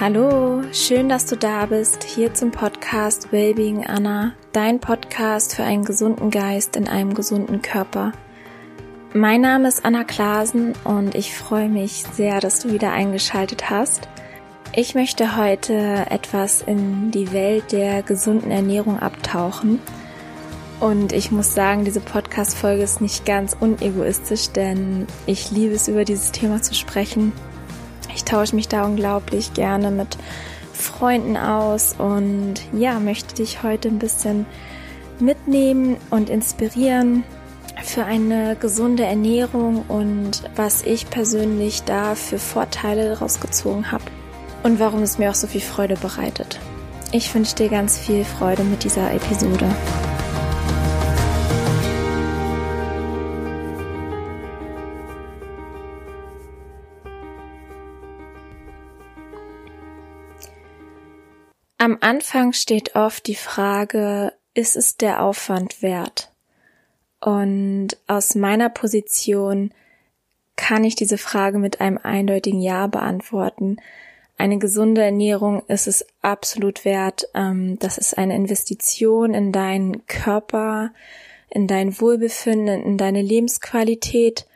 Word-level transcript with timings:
Hallo, 0.00 0.62
schön, 0.72 1.10
dass 1.10 1.26
du 1.26 1.36
da 1.36 1.66
bist, 1.66 2.04
hier 2.04 2.32
zum 2.32 2.52
Podcast 2.52 3.32
Wellbeing 3.32 3.84
Anna, 3.84 4.32
dein 4.52 4.80
Podcast 4.80 5.54
für 5.54 5.62
einen 5.62 5.84
gesunden 5.84 6.30
Geist 6.30 6.74
in 6.76 6.88
einem 6.88 7.12
gesunden 7.12 7.60
Körper. 7.60 8.12
Mein 9.12 9.42
Name 9.42 9.68
ist 9.68 9.84
Anna 9.84 10.04
Klasen 10.04 10.72
und 10.84 11.14
ich 11.14 11.36
freue 11.36 11.68
mich 11.68 12.04
sehr, 12.14 12.40
dass 12.40 12.60
du 12.60 12.72
wieder 12.72 12.92
eingeschaltet 12.92 13.68
hast. 13.68 14.08
Ich 14.74 14.94
möchte 14.94 15.36
heute 15.36 16.06
etwas 16.08 16.62
in 16.62 17.10
die 17.10 17.34
Welt 17.34 17.70
der 17.70 18.02
gesunden 18.02 18.50
Ernährung 18.50 19.00
abtauchen. 19.00 19.80
Und 20.80 21.12
ich 21.12 21.30
muss 21.30 21.54
sagen, 21.54 21.84
diese 21.84 22.00
Podcast-Folge 22.00 22.84
ist 22.84 23.02
nicht 23.02 23.26
ganz 23.26 23.54
unegoistisch, 23.60 24.48
denn 24.48 25.06
ich 25.26 25.50
liebe 25.50 25.74
es, 25.74 25.88
über 25.88 26.06
dieses 26.06 26.32
Thema 26.32 26.62
zu 26.62 26.74
sprechen 26.74 27.34
ich 28.14 28.24
tausche 28.24 28.56
mich 28.56 28.68
da 28.68 28.84
unglaublich 28.84 29.54
gerne 29.54 29.90
mit 29.90 30.16
Freunden 30.72 31.36
aus 31.36 31.94
und 31.98 32.54
ja, 32.72 32.98
möchte 33.00 33.34
dich 33.34 33.62
heute 33.62 33.88
ein 33.88 33.98
bisschen 33.98 34.46
mitnehmen 35.18 35.96
und 36.10 36.30
inspirieren 36.30 37.24
für 37.82 38.04
eine 38.04 38.56
gesunde 38.56 39.04
Ernährung 39.04 39.84
und 39.88 40.42
was 40.56 40.82
ich 40.82 41.10
persönlich 41.10 41.82
da 41.82 42.14
für 42.14 42.38
Vorteile 42.38 43.10
daraus 43.10 43.40
gezogen 43.40 43.90
habe 43.92 44.04
und 44.62 44.80
warum 44.80 45.02
es 45.02 45.18
mir 45.18 45.30
auch 45.30 45.34
so 45.34 45.46
viel 45.46 45.60
Freude 45.60 45.96
bereitet. 45.96 46.58
Ich 47.12 47.34
wünsche 47.34 47.56
dir 47.56 47.68
ganz 47.68 47.98
viel 47.98 48.24
Freude 48.24 48.62
mit 48.62 48.84
dieser 48.84 49.12
Episode. 49.12 49.66
Anfang 62.10 62.52
steht 62.52 62.96
oft 62.96 63.28
die 63.28 63.36
Frage, 63.36 64.32
ist 64.52 64.76
es 64.76 64.96
der 64.96 65.22
Aufwand 65.22 65.80
wert? 65.80 66.32
Und 67.20 67.90
aus 68.08 68.34
meiner 68.34 68.68
Position 68.68 69.72
kann 70.56 70.82
ich 70.82 70.96
diese 70.96 71.18
Frage 71.18 71.60
mit 71.60 71.80
einem 71.80 71.98
eindeutigen 72.02 72.60
Ja 72.60 72.88
beantworten. 72.88 73.76
Eine 74.38 74.58
gesunde 74.58 75.04
Ernährung 75.04 75.62
ist 75.68 75.86
es 75.86 76.04
absolut 76.20 76.84
wert. 76.84 77.28
Ähm, 77.32 77.78
das 77.78 77.96
ist 77.96 78.18
eine 78.18 78.34
Investition 78.34 79.32
in 79.32 79.52
deinen 79.52 80.04
Körper, 80.08 80.90
in 81.48 81.68
dein 81.68 82.00
Wohlbefinden, 82.00 82.82
in 82.82 82.98
deine 82.98 83.22
Lebensqualität. 83.22 84.48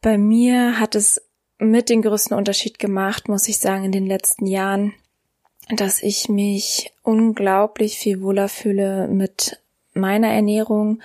Bei 0.00 0.18
mir 0.18 0.80
hat 0.80 0.96
es 0.96 1.22
mit 1.60 1.88
den 1.88 2.02
größten 2.02 2.36
Unterschied 2.36 2.80
gemacht, 2.80 3.28
muss 3.28 3.46
ich 3.46 3.58
sagen, 3.58 3.84
in 3.84 3.92
den 3.92 4.06
letzten 4.06 4.46
Jahren, 4.46 4.92
dass 5.70 6.02
ich 6.02 6.28
mich 6.28 6.92
unglaublich 7.02 7.98
viel 7.98 8.22
wohler 8.22 8.48
fühle 8.48 9.08
mit 9.08 9.60
meiner 9.92 10.28
Ernährung 10.28 11.02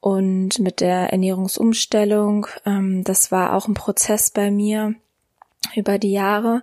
und 0.00 0.58
mit 0.58 0.80
der 0.80 1.12
Ernährungsumstellung. 1.12 2.46
Ähm, 2.66 3.04
das 3.04 3.32
war 3.32 3.54
auch 3.54 3.68
ein 3.68 3.74
Prozess 3.74 4.30
bei 4.30 4.50
mir 4.50 4.94
über 5.74 5.98
die 5.98 6.12
Jahre. 6.12 6.62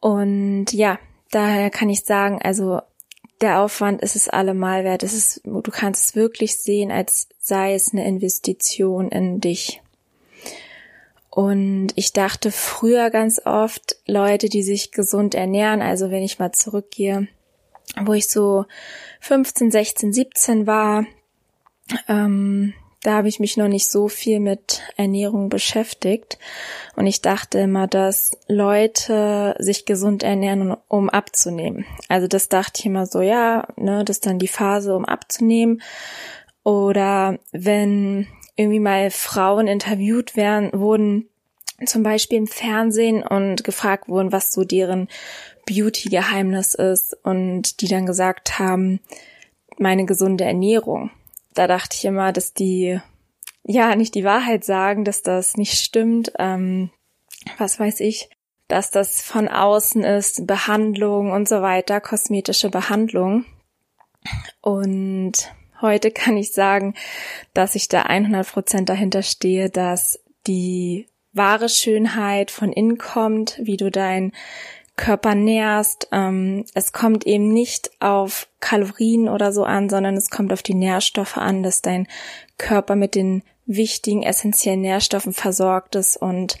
Und 0.00 0.72
ja, 0.72 0.98
daher 1.30 1.70
kann 1.70 1.90
ich 1.90 2.04
sagen, 2.04 2.40
also 2.40 2.80
der 3.40 3.60
Aufwand 3.60 4.00
ist 4.02 4.14
es 4.14 4.28
allemal 4.28 4.84
wert. 4.84 5.02
Es 5.02 5.12
ist, 5.12 5.40
du 5.44 5.70
kannst 5.70 6.06
es 6.06 6.14
wirklich 6.14 6.56
sehen, 6.56 6.92
als 6.92 7.28
sei 7.38 7.74
es 7.74 7.92
eine 7.92 8.06
Investition 8.06 9.08
in 9.08 9.40
dich. 9.40 9.81
Und 11.34 11.92
ich 11.96 12.12
dachte 12.12 12.52
früher 12.52 13.08
ganz 13.08 13.40
oft, 13.46 13.96
Leute, 14.06 14.50
die 14.50 14.62
sich 14.62 14.92
gesund 14.92 15.34
ernähren, 15.34 15.80
also 15.80 16.10
wenn 16.10 16.22
ich 16.22 16.38
mal 16.38 16.52
zurückgehe, 16.52 17.26
wo 18.04 18.12
ich 18.12 18.28
so 18.28 18.66
15, 19.20 19.70
16, 19.70 20.12
17 20.12 20.66
war, 20.66 21.06
ähm, 22.06 22.74
da 23.00 23.14
habe 23.14 23.28
ich 23.28 23.40
mich 23.40 23.56
noch 23.56 23.68
nicht 23.68 23.90
so 23.90 24.08
viel 24.08 24.40
mit 24.40 24.82
Ernährung 24.98 25.48
beschäftigt. 25.48 26.38
Und 26.96 27.06
ich 27.06 27.22
dachte 27.22 27.60
immer, 27.60 27.86
dass 27.86 28.36
Leute 28.46 29.56
sich 29.58 29.86
gesund 29.86 30.22
ernähren, 30.22 30.76
um 30.86 31.08
abzunehmen. 31.08 31.86
Also 32.08 32.28
das 32.28 32.50
dachte 32.50 32.80
ich 32.80 32.86
immer 32.86 33.06
so, 33.06 33.22
ja, 33.22 33.66
ne, 33.76 34.04
das 34.04 34.18
ist 34.18 34.26
dann 34.26 34.38
die 34.38 34.48
Phase, 34.48 34.94
um 34.94 35.06
abzunehmen. 35.06 35.80
Oder 36.62 37.38
wenn 37.52 38.28
irgendwie 38.56 38.80
mal 38.80 39.10
Frauen 39.10 39.66
interviewt 39.66 40.36
werden, 40.36 40.70
wurden, 40.72 41.28
zum 41.84 42.02
Beispiel 42.02 42.38
im 42.38 42.46
Fernsehen 42.46 43.22
und 43.22 43.64
gefragt 43.64 44.08
wurden, 44.08 44.32
was 44.32 44.52
so 44.52 44.64
deren 44.64 45.08
Beauty-Geheimnis 45.66 46.74
ist 46.74 47.16
und 47.24 47.80
die 47.80 47.88
dann 47.88 48.06
gesagt 48.06 48.58
haben, 48.58 49.00
meine 49.78 50.04
gesunde 50.04 50.44
Ernährung. 50.44 51.10
Da 51.54 51.66
dachte 51.66 51.96
ich 51.96 52.04
immer, 52.04 52.32
dass 52.32 52.54
die 52.54 53.00
ja 53.64 53.94
nicht 53.96 54.14
die 54.14 54.24
Wahrheit 54.24 54.64
sagen, 54.64 55.04
dass 55.04 55.22
das 55.22 55.56
nicht 55.56 55.78
stimmt. 55.78 56.32
Ähm, 56.38 56.90
was 57.58 57.78
weiß 57.80 58.00
ich, 58.00 58.30
dass 58.68 58.90
das 58.90 59.22
von 59.22 59.48
außen 59.48 60.02
ist, 60.04 60.46
Behandlung 60.46 61.32
und 61.32 61.48
so 61.48 61.62
weiter, 61.62 62.00
kosmetische 62.00 62.70
Behandlung. 62.70 63.44
Und 64.60 65.52
Heute 65.82 66.12
kann 66.12 66.36
ich 66.36 66.52
sagen, 66.52 66.94
dass 67.54 67.74
ich 67.74 67.88
da 67.88 68.02
100 68.02 68.46
Prozent 68.46 68.88
dahinter 68.88 69.22
stehe, 69.22 69.68
dass 69.68 70.20
die 70.46 71.08
wahre 71.32 71.68
Schönheit 71.68 72.52
von 72.52 72.72
innen 72.72 72.98
kommt, 72.98 73.58
wie 73.60 73.76
du 73.76 73.90
deinen 73.90 74.32
Körper 74.96 75.34
nährst. 75.34 76.08
Ähm, 76.12 76.64
es 76.74 76.92
kommt 76.92 77.26
eben 77.26 77.52
nicht 77.52 77.90
auf 77.98 78.46
Kalorien 78.60 79.28
oder 79.28 79.52
so 79.52 79.64
an, 79.64 79.88
sondern 79.88 80.16
es 80.16 80.30
kommt 80.30 80.52
auf 80.52 80.62
die 80.62 80.74
Nährstoffe 80.74 81.36
an, 81.36 81.64
dass 81.64 81.82
dein 81.82 82.06
Körper 82.58 82.94
mit 82.94 83.16
den 83.16 83.42
wichtigen 83.66 84.22
essentiellen 84.22 84.82
Nährstoffen 84.82 85.32
versorgt 85.32 85.96
ist 85.96 86.16
und 86.16 86.58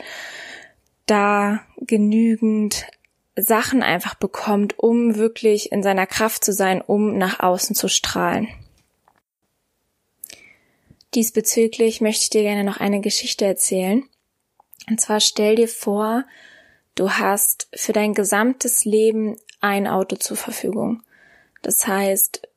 da 1.06 1.60
genügend 1.78 2.86
Sachen 3.36 3.82
einfach 3.82 4.14
bekommt, 4.14 4.78
um 4.80 5.14
wirklich 5.14 5.70
in 5.70 5.84
seiner 5.84 6.06
Kraft 6.06 6.44
zu 6.44 6.52
sein, 6.52 6.80
um 6.80 7.16
nach 7.18 7.40
außen 7.40 7.76
zu 7.76 7.88
strahlen. 7.88 8.48
Diesbezüglich 11.14 12.00
möchte 12.00 12.24
ich 12.24 12.30
dir 12.30 12.42
gerne 12.42 12.64
noch 12.64 12.78
eine 12.78 13.00
Geschichte 13.00 13.44
erzählen. 13.44 14.08
Und 14.88 15.00
zwar 15.00 15.20
stell 15.20 15.56
dir 15.56 15.68
vor, 15.68 16.24
du 16.94 17.10
hast 17.10 17.68
für 17.74 17.92
dein 17.92 18.14
gesamtes 18.14 18.84
Leben 18.84 19.36
ein 19.60 19.86
Auto 19.86 20.16
zur 20.16 20.36
Verfügung. 20.36 21.02
Das 21.60 21.86
heißt, 21.86 22.48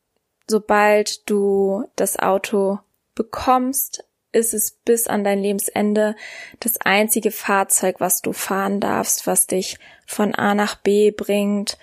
sobald 0.47 1.29
du 1.29 1.85
das 1.95 2.17
Auto 2.17 2.79
bekommst, 3.13 4.03
ist 4.31 4.53
es 4.53 4.71
bis 4.71 5.07
an 5.07 5.23
dein 5.23 5.39
Lebensende 5.39 6.15
das 6.59 6.77
einzige 6.81 7.31
Fahrzeug, 7.31 7.99
was 7.99 8.21
du 8.21 8.33
fahren 8.33 8.79
darfst, 8.79 9.27
was 9.27 9.47
dich 9.47 9.77
von 10.05 10.35
A 10.35 10.53
nach 10.55 10.75
B 10.75 11.11
bringt. 11.11 11.77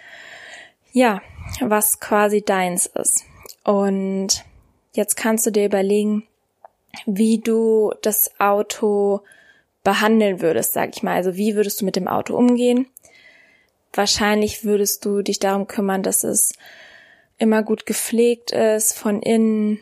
Ja, 0.92 1.22
was 1.60 2.00
quasi 2.00 2.42
deins 2.42 2.86
ist. 2.86 3.24
Und 3.64 4.44
jetzt 4.92 5.16
kannst 5.16 5.46
du 5.46 5.50
dir 5.50 5.64
überlegen, 5.64 6.28
wie 7.06 7.38
du 7.38 7.92
das 8.02 8.30
Auto 8.38 9.20
behandeln 9.84 10.40
würdest, 10.40 10.72
sag 10.72 10.90
ich 10.94 11.02
mal. 11.02 11.16
Also 11.16 11.36
wie 11.36 11.54
würdest 11.54 11.80
du 11.80 11.84
mit 11.84 11.96
dem 11.96 12.08
Auto 12.08 12.36
umgehen? 12.36 12.86
Wahrscheinlich 13.92 14.64
würdest 14.64 15.04
du 15.04 15.22
dich 15.22 15.38
darum 15.38 15.66
kümmern, 15.66 16.02
dass 16.02 16.24
es 16.24 16.54
immer 17.38 17.62
gut 17.62 17.86
gepflegt 17.86 18.52
ist 18.52 18.96
von 18.96 19.20
innen, 19.20 19.80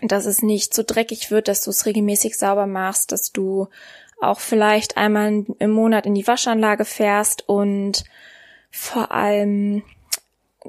dass 0.00 0.26
es 0.26 0.42
nicht 0.42 0.74
so 0.74 0.82
dreckig 0.86 1.30
wird, 1.30 1.48
dass 1.48 1.62
du 1.62 1.70
es 1.70 1.86
regelmäßig 1.86 2.38
sauber 2.38 2.66
machst, 2.66 3.12
dass 3.12 3.32
du 3.32 3.68
auch 4.20 4.40
vielleicht 4.40 4.96
einmal 4.96 5.44
im 5.58 5.70
Monat 5.70 6.06
in 6.06 6.14
die 6.14 6.26
Waschanlage 6.26 6.84
fährst 6.84 7.48
und 7.48 8.04
vor 8.70 9.12
allem 9.12 9.82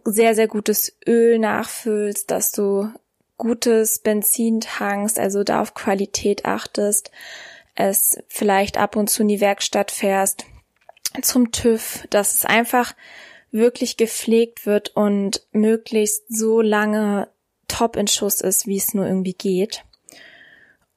sehr, 0.04 0.36
sehr 0.36 0.48
gutes 0.48 0.98
Öl 1.08 1.40
nachfüllst, 1.40 2.30
dass 2.32 2.52
du 2.52 2.90
gutes 3.38 4.00
Benzin 4.00 4.62
tankst, 4.62 5.20
also 5.20 5.44
da 5.44 5.62
auf 5.62 5.74
Qualität 5.74 6.46
achtest, 6.46 7.12
es 7.76 8.18
vielleicht 8.28 8.78
ab 8.78 8.96
und 8.96 9.10
zu 9.10 9.24
in 9.24 9.28
die 9.28 9.42
Werkstatt 9.42 9.92
fährst, 9.92 10.46
zum 11.22 11.52
TÜV, 11.52 12.06
dass 12.10 12.36
es 12.36 12.46
einfach 12.46 12.94
wirklich 13.52 13.98
gepflegt 13.98 14.66
wird 14.66 14.96
und 14.96 15.46
möglichst 15.52 16.26
so 16.30 16.62
lange 16.62 17.30
top 17.68 17.96
in 17.96 18.08
Schuss 18.08 18.42
ist, 18.42 18.68
wie 18.68 18.78
es 18.78 18.94
nur 18.94 19.06
irgendwie 19.06 19.34
geht. 19.34 19.84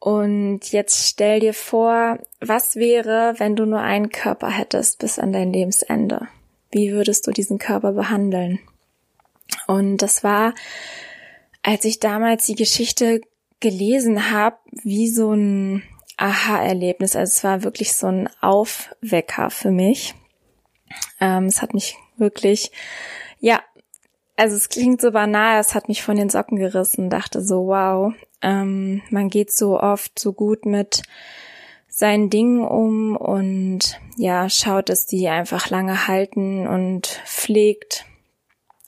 Und 0.00 0.70
jetzt 0.70 1.08
stell 1.08 1.41
dir 1.41 1.55
vor, 1.55 2.19
was 2.41 2.76
wäre, 2.76 3.34
wenn 3.38 3.56
du 3.56 3.64
nur 3.64 3.81
einen 3.81 4.11
Körper 4.11 4.50
hättest 4.50 5.00
bis 5.00 5.19
an 5.19 5.32
dein 5.32 5.52
Lebensende? 5.52 6.29
Wie 6.70 6.93
würdest 6.93 7.26
du 7.26 7.32
diesen 7.32 7.58
Körper 7.58 7.93
behandeln? 7.93 8.61
Und 9.67 9.99
das 9.99 10.23
war 10.23 10.55
als 11.62 11.84
ich 11.84 12.00
damals 12.00 12.46
die 12.46 12.55
Geschichte 12.55 13.20
gelesen 13.60 14.31
habe, 14.31 14.56
wie 14.70 15.08
so 15.08 15.32
ein 15.32 15.82
Aha-Erlebnis. 16.16 17.16
Also 17.16 17.31
es 17.31 17.44
war 17.44 17.62
wirklich 17.62 17.94
so 17.94 18.06
ein 18.08 18.28
Aufwecker 18.40 19.50
für 19.50 19.70
mich. 19.70 20.14
Ähm, 21.20 21.44
es 21.46 21.62
hat 21.62 21.75
mich 21.75 21.96
wirklich, 22.16 22.72
ja, 23.40 23.62
also 24.37 24.56
es 24.56 24.69
klingt 24.69 25.00
so 25.00 25.10
banal, 25.12 25.60
es 25.60 25.75
hat 25.75 25.88
mich 25.88 26.02
von 26.02 26.16
den 26.16 26.31
Socken 26.31 26.58
gerissen, 26.58 27.10
dachte 27.10 27.43
so, 27.43 27.66
wow, 27.66 28.14
ähm, 28.43 29.02
man 29.10 29.28
geht 29.28 29.52
so 29.52 29.81
oft 29.81 30.19
so 30.19 30.32
gut 30.32 30.64
mit 30.64 31.02
seinen 31.88 32.31
Dingen 32.31 32.64
um 32.64 33.16
und 33.16 33.99
ja, 34.16 34.49
schaut, 34.49 34.88
dass 34.88 35.06
die 35.06 35.28
einfach 35.28 35.70
lange 35.70 36.06
halten 36.06 36.66
und 36.66 37.06
pflegt. 37.25 38.05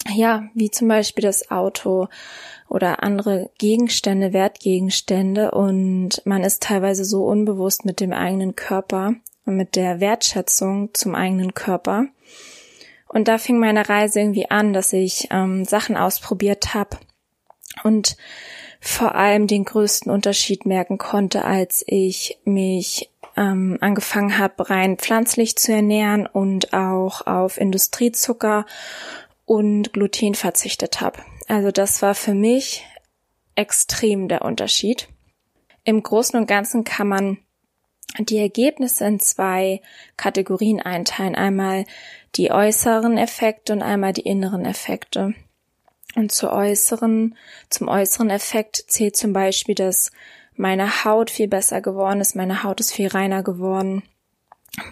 Ja, 0.09 0.49
wie 0.55 0.71
zum 0.71 0.89
Beispiel 0.89 1.23
das 1.23 1.51
Auto 1.51 2.09
oder 2.69 3.03
andere 3.03 3.51
Gegenstände, 3.59 4.33
Wertgegenstände 4.33 5.51
und 5.51 6.23
man 6.25 6.43
ist 6.43 6.63
teilweise 6.63 7.05
so 7.05 7.25
unbewusst 7.27 7.85
mit 7.85 8.01
dem 8.01 8.13
eigenen 8.13 8.57
Körper 8.57 9.15
und 9.45 9.57
mit 9.57 9.77
der 9.77 10.01
Wertschätzung 10.01 10.91
zum 10.95 11.15
eigenen 11.15 11.53
Körper. 11.53 12.07
Und 13.09 13.29
da 13.29 13.39
fing 13.39 13.59
meine 13.59 13.89
Reise 13.89 14.21
irgendwie 14.21 14.51
an, 14.51 14.73
dass 14.73 14.93
ich 14.93 15.29
ähm, 15.31 15.65
Sachen 15.65 15.97
ausprobiert 15.97 16.75
habe 16.75 16.97
und 17.83 18.17
vor 18.81 19.15
allem 19.15 19.47
den 19.47 19.65
größten 19.65 20.11
Unterschied 20.11 20.65
merken 20.65 20.97
konnte, 20.97 21.45
als 21.45 21.85
ich 21.87 22.39
mich 22.45 23.11
ähm, 23.37 23.79
angefangen 23.81 24.39
habe, 24.39 24.71
rein 24.71 24.97
pflanzlich 24.97 25.57
zu 25.57 25.73
ernähren 25.73 26.27
und 26.27 26.73
auch 26.73 27.27
auf 27.27 27.59
Industriezucker 27.59 28.65
und 29.51 29.93
Gluten 29.93 30.37
verzichtet 30.37 31.01
habe. 31.01 31.19
Also 31.49 31.73
das 31.73 32.03
war 32.03 32.15
für 32.15 32.35
mich 32.35 32.87
extrem 33.57 34.29
der 34.29 34.43
Unterschied. 34.43 35.09
Im 35.83 36.05
Großen 36.05 36.39
und 36.39 36.47
Ganzen 36.47 36.85
kann 36.85 37.09
man 37.09 37.39
die 38.21 38.39
Ergebnisse 38.39 39.07
in 39.07 39.19
zwei 39.19 39.81
Kategorien 40.17 40.81
einteilen. 40.81 41.35
Einmal 41.35 41.85
die 42.37 42.53
äußeren 42.53 43.19
Effekte 43.19 43.73
und 43.73 43.83
einmal 43.83 44.13
die 44.13 44.21
inneren 44.21 44.65
Effekte. 44.65 45.35
Und 46.15 46.31
zu 46.31 46.53
äußeren, 46.53 47.37
zum 47.71 47.89
äußeren 47.89 48.31
Effekt 48.31 48.85
zählt 48.87 49.17
zum 49.17 49.33
Beispiel, 49.33 49.75
dass 49.75 50.13
meine 50.55 51.05
Haut 51.05 51.29
viel 51.29 51.49
besser 51.49 51.81
geworden 51.81 52.21
ist, 52.21 52.37
meine 52.37 52.63
Haut 52.63 52.79
ist 52.79 52.93
viel 52.93 53.09
reiner 53.09 53.43
geworden, 53.43 54.05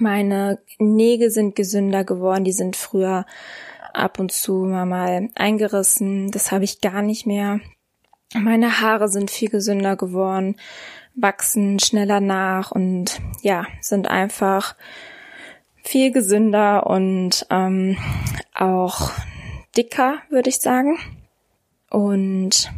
meine 0.00 0.58
Nägel 0.80 1.30
sind 1.30 1.54
gesünder 1.54 2.02
geworden, 2.02 2.42
die 2.42 2.52
sind 2.52 2.74
früher 2.74 3.24
ab 3.98 4.18
und 4.18 4.32
zu 4.32 4.64
mal 4.64 5.28
eingerissen, 5.34 6.30
das 6.30 6.52
habe 6.52 6.64
ich 6.64 6.80
gar 6.80 7.02
nicht 7.02 7.26
mehr. 7.26 7.60
Meine 8.34 8.80
Haare 8.80 9.08
sind 9.08 9.30
viel 9.30 9.48
gesünder 9.48 9.96
geworden, 9.96 10.56
wachsen 11.14 11.78
schneller 11.78 12.20
nach 12.20 12.70
und 12.70 13.20
ja, 13.42 13.66
sind 13.80 14.08
einfach 14.08 14.76
viel 15.82 16.12
gesünder 16.12 16.86
und 16.86 17.46
ähm, 17.50 17.96
auch 18.54 19.10
dicker, 19.76 20.18
würde 20.28 20.50
ich 20.50 20.60
sagen. 20.60 20.98
Und 21.90 22.70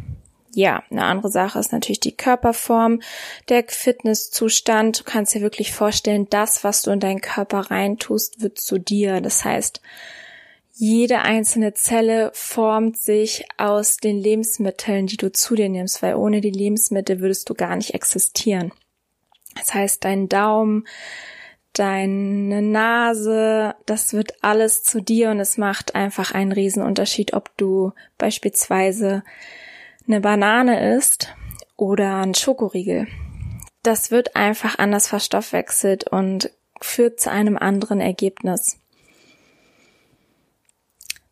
ja, 0.53 0.83
eine 0.89 1.03
andere 1.03 1.29
Sache 1.29 1.59
ist 1.59 1.71
natürlich 1.71 1.99
die 1.99 2.15
Körperform, 2.15 3.01
der 3.49 3.63
Fitnesszustand. 3.67 4.99
Du 4.99 5.03
kannst 5.03 5.33
dir 5.33 5.41
wirklich 5.41 5.73
vorstellen, 5.73 6.27
das, 6.29 6.63
was 6.63 6.81
du 6.81 6.91
in 6.91 6.99
deinen 6.99 7.21
Körper 7.21 7.71
reintust, 7.71 8.41
wird 8.41 8.59
zu 8.59 8.77
dir. 8.77 9.21
Das 9.21 9.45
heißt, 9.45 9.81
jede 10.81 11.21
einzelne 11.21 11.75
Zelle 11.75 12.31
formt 12.33 12.97
sich 12.97 13.45
aus 13.57 13.97
den 13.97 14.17
Lebensmitteln, 14.17 15.05
die 15.05 15.15
du 15.15 15.31
zu 15.31 15.53
dir 15.53 15.69
nimmst, 15.69 16.01
weil 16.01 16.15
ohne 16.15 16.41
die 16.41 16.49
Lebensmittel 16.49 17.19
würdest 17.19 17.47
du 17.47 17.53
gar 17.53 17.75
nicht 17.75 17.93
existieren. 17.93 18.71
Das 19.55 19.75
heißt, 19.75 20.03
dein 20.03 20.27
Daumen, 20.27 20.87
deine 21.73 22.63
Nase, 22.63 23.75
das 23.85 24.13
wird 24.13 24.43
alles 24.43 24.81
zu 24.81 25.01
dir 25.03 25.29
und 25.29 25.39
es 25.39 25.59
macht 25.59 25.93
einfach 25.93 26.31
einen 26.31 26.51
Riesenunterschied, 26.51 27.33
ob 27.33 27.55
du 27.57 27.91
beispielsweise 28.17 29.23
eine 30.07 30.19
Banane 30.19 30.95
isst 30.95 31.35
oder 31.77 32.23
ein 32.23 32.33
Schokoriegel. 32.33 33.05
Das 33.83 34.09
wird 34.09 34.35
einfach 34.35 34.79
anders 34.79 35.07
verstoffwechselt 35.07 36.09
und 36.09 36.49
führt 36.81 37.19
zu 37.19 37.29
einem 37.29 37.55
anderen 37.55 38.01
Ergebnis. 38.01 38.79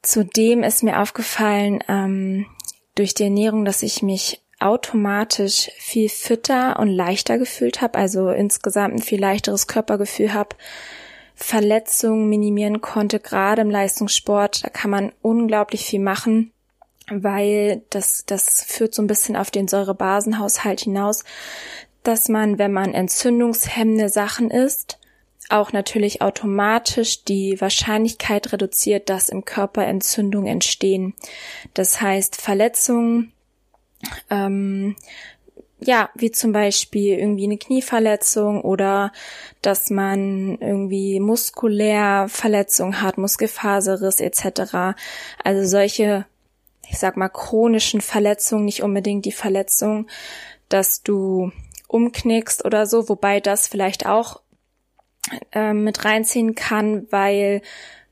Zudem 0.01 0.63
ist 0.63 0.83
mir 0.83 1.01
aufgefallen 1.01 1.83
ähm, 1.87 2.45
durch 2.95 3.13
die 3.13 3.23
Ernährung, 3.23 3.65
dass 3.65 3.83
ich 3.83 4.01
mich 4.01 4.41
automatisch 4.59 5.71
viel 5.77 6.09
fitter 6.09 6.79
und 6.79 6.89
leichter 6.89 7.37
gefühlt 7.37 7.81
habe, 7.81 7.97
also 7.97 8.29
insgesamt 8.29 8.95
ein 8.95 9.01
viel 9.01 9.19
leichteres 9.19 9.67
Körpergefühl 9.67 10.33
habe, 10.33 10.55
Verletzungen 11.35 12.27
minimieren 12.27 12.81
konnte, 12.81 13.19
gerade 13.19 13.61
im 13.61 13.69
Leistungssport. 13.69 14.65
Da 14.65 14.69
kann 14.69 14.91
man 14.91 15.13
unglaublich 15.21 15.85
viel 15.85 16.01
machen, 16.01 16.51
weil 17.09 17.83
das, 17.89 18.25
das 18.25 18.63
führt 18.63 18.93
so 18.93 19.01
ein 19.01 19.07
bisschen 19.07 19.37
auf 19.37 19.49
den 19.49 19.69
Säurebasenhaushalt 19.69 20.81
hinaus, 20.81 21.23
dass 22.03 22.27
man, 22.27 22.57
wenn 22.57 22.73
man 22.73 22.93
entzündungshemmende 22.93 24.09
Sachen 24.09 24.51
isst, 24.51 24.98
auch 25.49 25.73
natürlich 25.73 26.21
automatisch 26.21 27.23
die 27.23 27.59
Wahrscheinlichkeit 27.59 28.53
reduziert, 28.53 29.09
dass 29.09 29.29
im 29.29 29.45
Körper 29.45 29.85
Entzündungen 29.85 30.47
entstehen. 30.47 31.15
Das 31.73 31.99
heißt, 31.99 32.39
Verletzungen, 32.39 33.33
ähm, 34.29 34.95
ja, 35.81 36.09
wie 36.13 36.31
zum 36.31 36.51
Beispiel 36.51 37.17
irgendwie 37.17 37.45
eine 37.45 37.57
Knieverletzung 37.57 38.61
oder 38.61 39.11
dass 39.61 39.89
man 39.89 40.57
irgendwie 40.59 41.19
muskulär 41.19 42.27
Verletzungen 42.29 43.01
hat, 43.01 43.17
Muskelfaserriss 43.17 44.19
etc. 44.19 44.97
Also 45.43 45.65
solche, 45.65 46.25
ich 46.89 46.99
sag 46.99 47.17
mal, 47.17 47.29
chronischen 47.29 48.01
Verletzungen, 48.01 48.65
nicht 48.65 48.83
unbedingt 48.83 49.25
die 49.25 49.31
Verletzung, 49.31 50.07
dass 50.67 51.01
du 51.01 51.51
umknickst 51.87 52.65
oder 52.65 52.85
so, 52.85 53.09
wobei 53.09 53.39
das 53.39 53.67
vielleicht 53.67 54.05
auch 54.05 54.41
äh, 55.51 55.73
mit 55.73 56.05
reinziehen 56.05 56.55
kann, 56.55 57.07
weil 57.11 57.61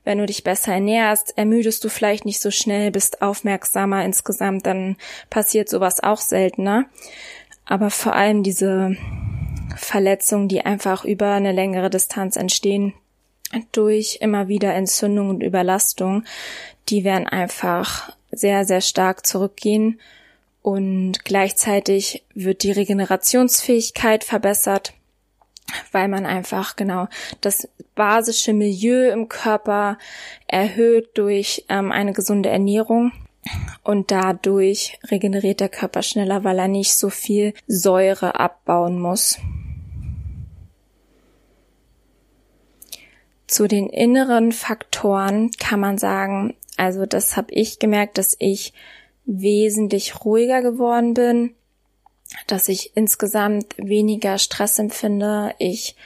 wenn 0.04 0.18
du 0.18 0.26
dich 0.26 0.42
besser 0.42 0.72
ernährst, 0.72 1.36
ermüdest 1.36 1.84
du 1.84 1.90
vielleicht 1.90 2.24
nicht 2.24 2.40
so 2.40 2.50
schnell, 2.50 2.90
bist 2.90 3.20
aufmerksamer 3.20 4.04
insgesamt, 4.04 4.64
dann 4.64 4.96
passiert 5.28 5.68
sowas 5.68 6.02
auch 6.02 6.20
seltener. 6.20 6.86
Aber 7.66 7.90
vor 7.90 8.14
allem 8.14 8.42
diese 8.42 8.96
Verletzungen, 9.76 10.48
die 10.48 10.64
einfach 10.64 11.04
über 11.04 11.32
eine 11.32 11.52
längere 11.52 11.90
Distanz 11.90 12.36
entstehen, 12.36 12.94
durch 13.72 14.18
immer 14.20 14.48
wieder 14.48 14.74
Entzündung 14.74 15.28
und 15.28 15.42
Überlastung, 15.42 16.24
die 16.88 17.04
werden 17.04 17.26
einfach 17.26 18.12
sehr, 18.30 18.64
sehr 18.64 18.80
stark 18.80 19.26
zurückgehen 19.26 20.00
und 20.62 21.24
gleichzeitig 21.24 22.24
wird 22.34 22.62
die 22.62 22.72
Regenerationsfähigkeit 22.72 24.24
verbessert 24.24 24.92
weil 25.92 26.08
man 26.08 26.26
einfach 26.26 26.76
genau 26.76 27.08
das 27.40 27.68
basische 27.94 28.52
Milieu 28.52 29.10
im 29.10 29.28
Körper 29.28 29.98
erhöht 30.46 31.10
durch 31.14 31.64
ähm, 31.68 31.92
eine 31.92 32.12
gesunde 32.12 32.48
Ernährung 32.48 33.12
und 33.82 34.10
dadurch 34.10 34.98
regeneriert 35.10 35.60
der 35.60 35.68
Körper 35.68 36.02
schneller, 36.02 36.44
weil 36.44 36.58
er 36.58 36.68
nicht 36.68 36.94
so 36.94 37.10
viel 37.10 37.54
Säure 37.66 38.38
abbauen 38.38 39.00
muss. 39.00 39.38
Zu 43.46 43.66
den 43.66 43.88
inneren 43.88 44.52
Faktoren 44.52 45.50
kann 45.52 45.80
man 45.80 45.96
sagen, 45.96 46.54
also 46.76 47.06
das 47.06 47.36
habe 47.36 47.52
ich 47.52 47.78
gemerkt, 47.78 48.18
dass 48.18 48.36
ich 48.38 48.74
wesentlich 49.24 50.24
ruhiger 50.24 50.60
geworden 50.62 51.14
bin, 51.14 51.54
dass 52.46 52.68
ich 52.68 52.96
insgesamt 52.96 53.74
weniger 53.78 54.38
Stress 54.38 54.78
empfinde, 54.78 55.54
ich 55.58 55.96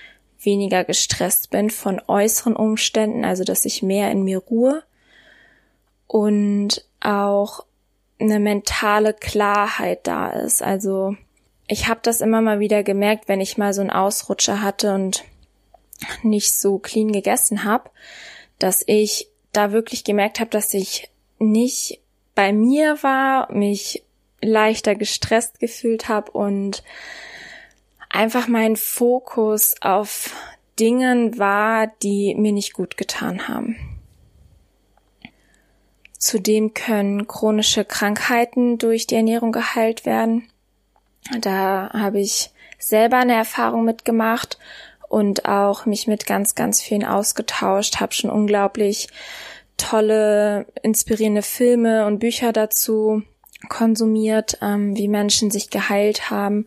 weniger 0.41 0.85
gestresst 0.85 1.51
bin 1.51 1.71
von 1.71 2.01
äußeren 2.07 2.57
Umständen, 2.57 3.25
also 3.25 3.45
dass 3.45 3.65
ich 3.65 3.83
mehr 3.83 4.11
in 4.11 4.23
mir 4.23 4.39
ruhe 4.39 4.83
und 6.07 6.85
auch 7.01 7.65
eine 8.21 8.39
mentale 8.39 9.15
Klarheit 9.15 10.07
da 10.07 10.31
ist. 10.31 10.63
Also 10.63 11.17
ich 11.67 11.89
habe 11.89 12.01
das 12.03 12.21
immer 12.21 12.41
mal 12.41 12.61
wieder 12.61 12.83
gemerkt, 12.83 13.29
wenn 13.29 13.41
ich 13.41 13.59
mal 13.59 13.73
so 13.73 13.81
einen 13.81 13.91
Ausrutscher 13.91 14.63
hatte 14.63 14.95
und 14.95 15.25
nicht 16.23 16.55
so 16.55 16.79
clean 16.79 17.13
gegessen 17.13 17.65
habe, 17.65 17.91
dass 18.59 18.83
ich 18.87 19.29
da 19.53 19.73
wirklich 19.73 20.05
gemerkt 20.05 20.41
habe, 20.41 20.51
dass 20.51 20.75
ich 20.75 21.11
nicht 21.39 22.01
bei 22.35 22.53
mir 22.53 23.03
war, 23.03 23.51
mich 23.53 24.05
leichter 24.43 24.95
gestresst 24.95 25.61
gefühlt 25.61 26.09
habe 26.09 26.33
und 26.33 26.83
einfach 28.11 28.49
mein 28.49 28.77
Fokus 28.77 29.77
auf 29.81 30.35
Dingen 30.79 31.39
war, 31.39 31.87
die 32.03 32.35
mir 32.35 32.53
nicht 32.53 32.75
gut 32.75 32.97
getan 32.97 33.49
haben. 33.49 33.77
Zudem 36.19 36.75
können 36.75 37.27
chronische 37.27 37.85
Krankheiten 37.85 38.79
durch 38.79 39.07
die 39.07 39.17
Ernährung 39.17 39.53
geheilt 39.53 40.07
werden. 40.07 40.49
Da 41.41 41.91
habe 41.93 42.21
ich 42.21 42.51
selber 42.79 43.19
eine 43.19 43.35
Erfahrung 43.35 43.85
mitgemacht 43.85 44.59
und 45.09 45.47
auch 45.47 45.85
mich 45.85 46.07
mit 46.07 46.27
ganz, 46.27 46.55
ganz 46.55 46.81
vielen 46.81 47.05
ausgetauscht, 47.05 48.01
habe 48.01 48.15
schon 48.15 48.31
unglaublich 48.31 49.09
tolle, 49.77 50.67
inspirierende 50.83 51.43
Filme 51.43 52.07
und 52.07 52.19
Bücher 52.19 52.53
dazu 52.53 53.23
konsumiert, 53.69 54.59
ähm, 54.63 54.97
wie 54.97 55.09
Menschen 55.09 55.51
sich 55.51 55.71
geheilt 55.71 56.31
haben. 56.31 56.67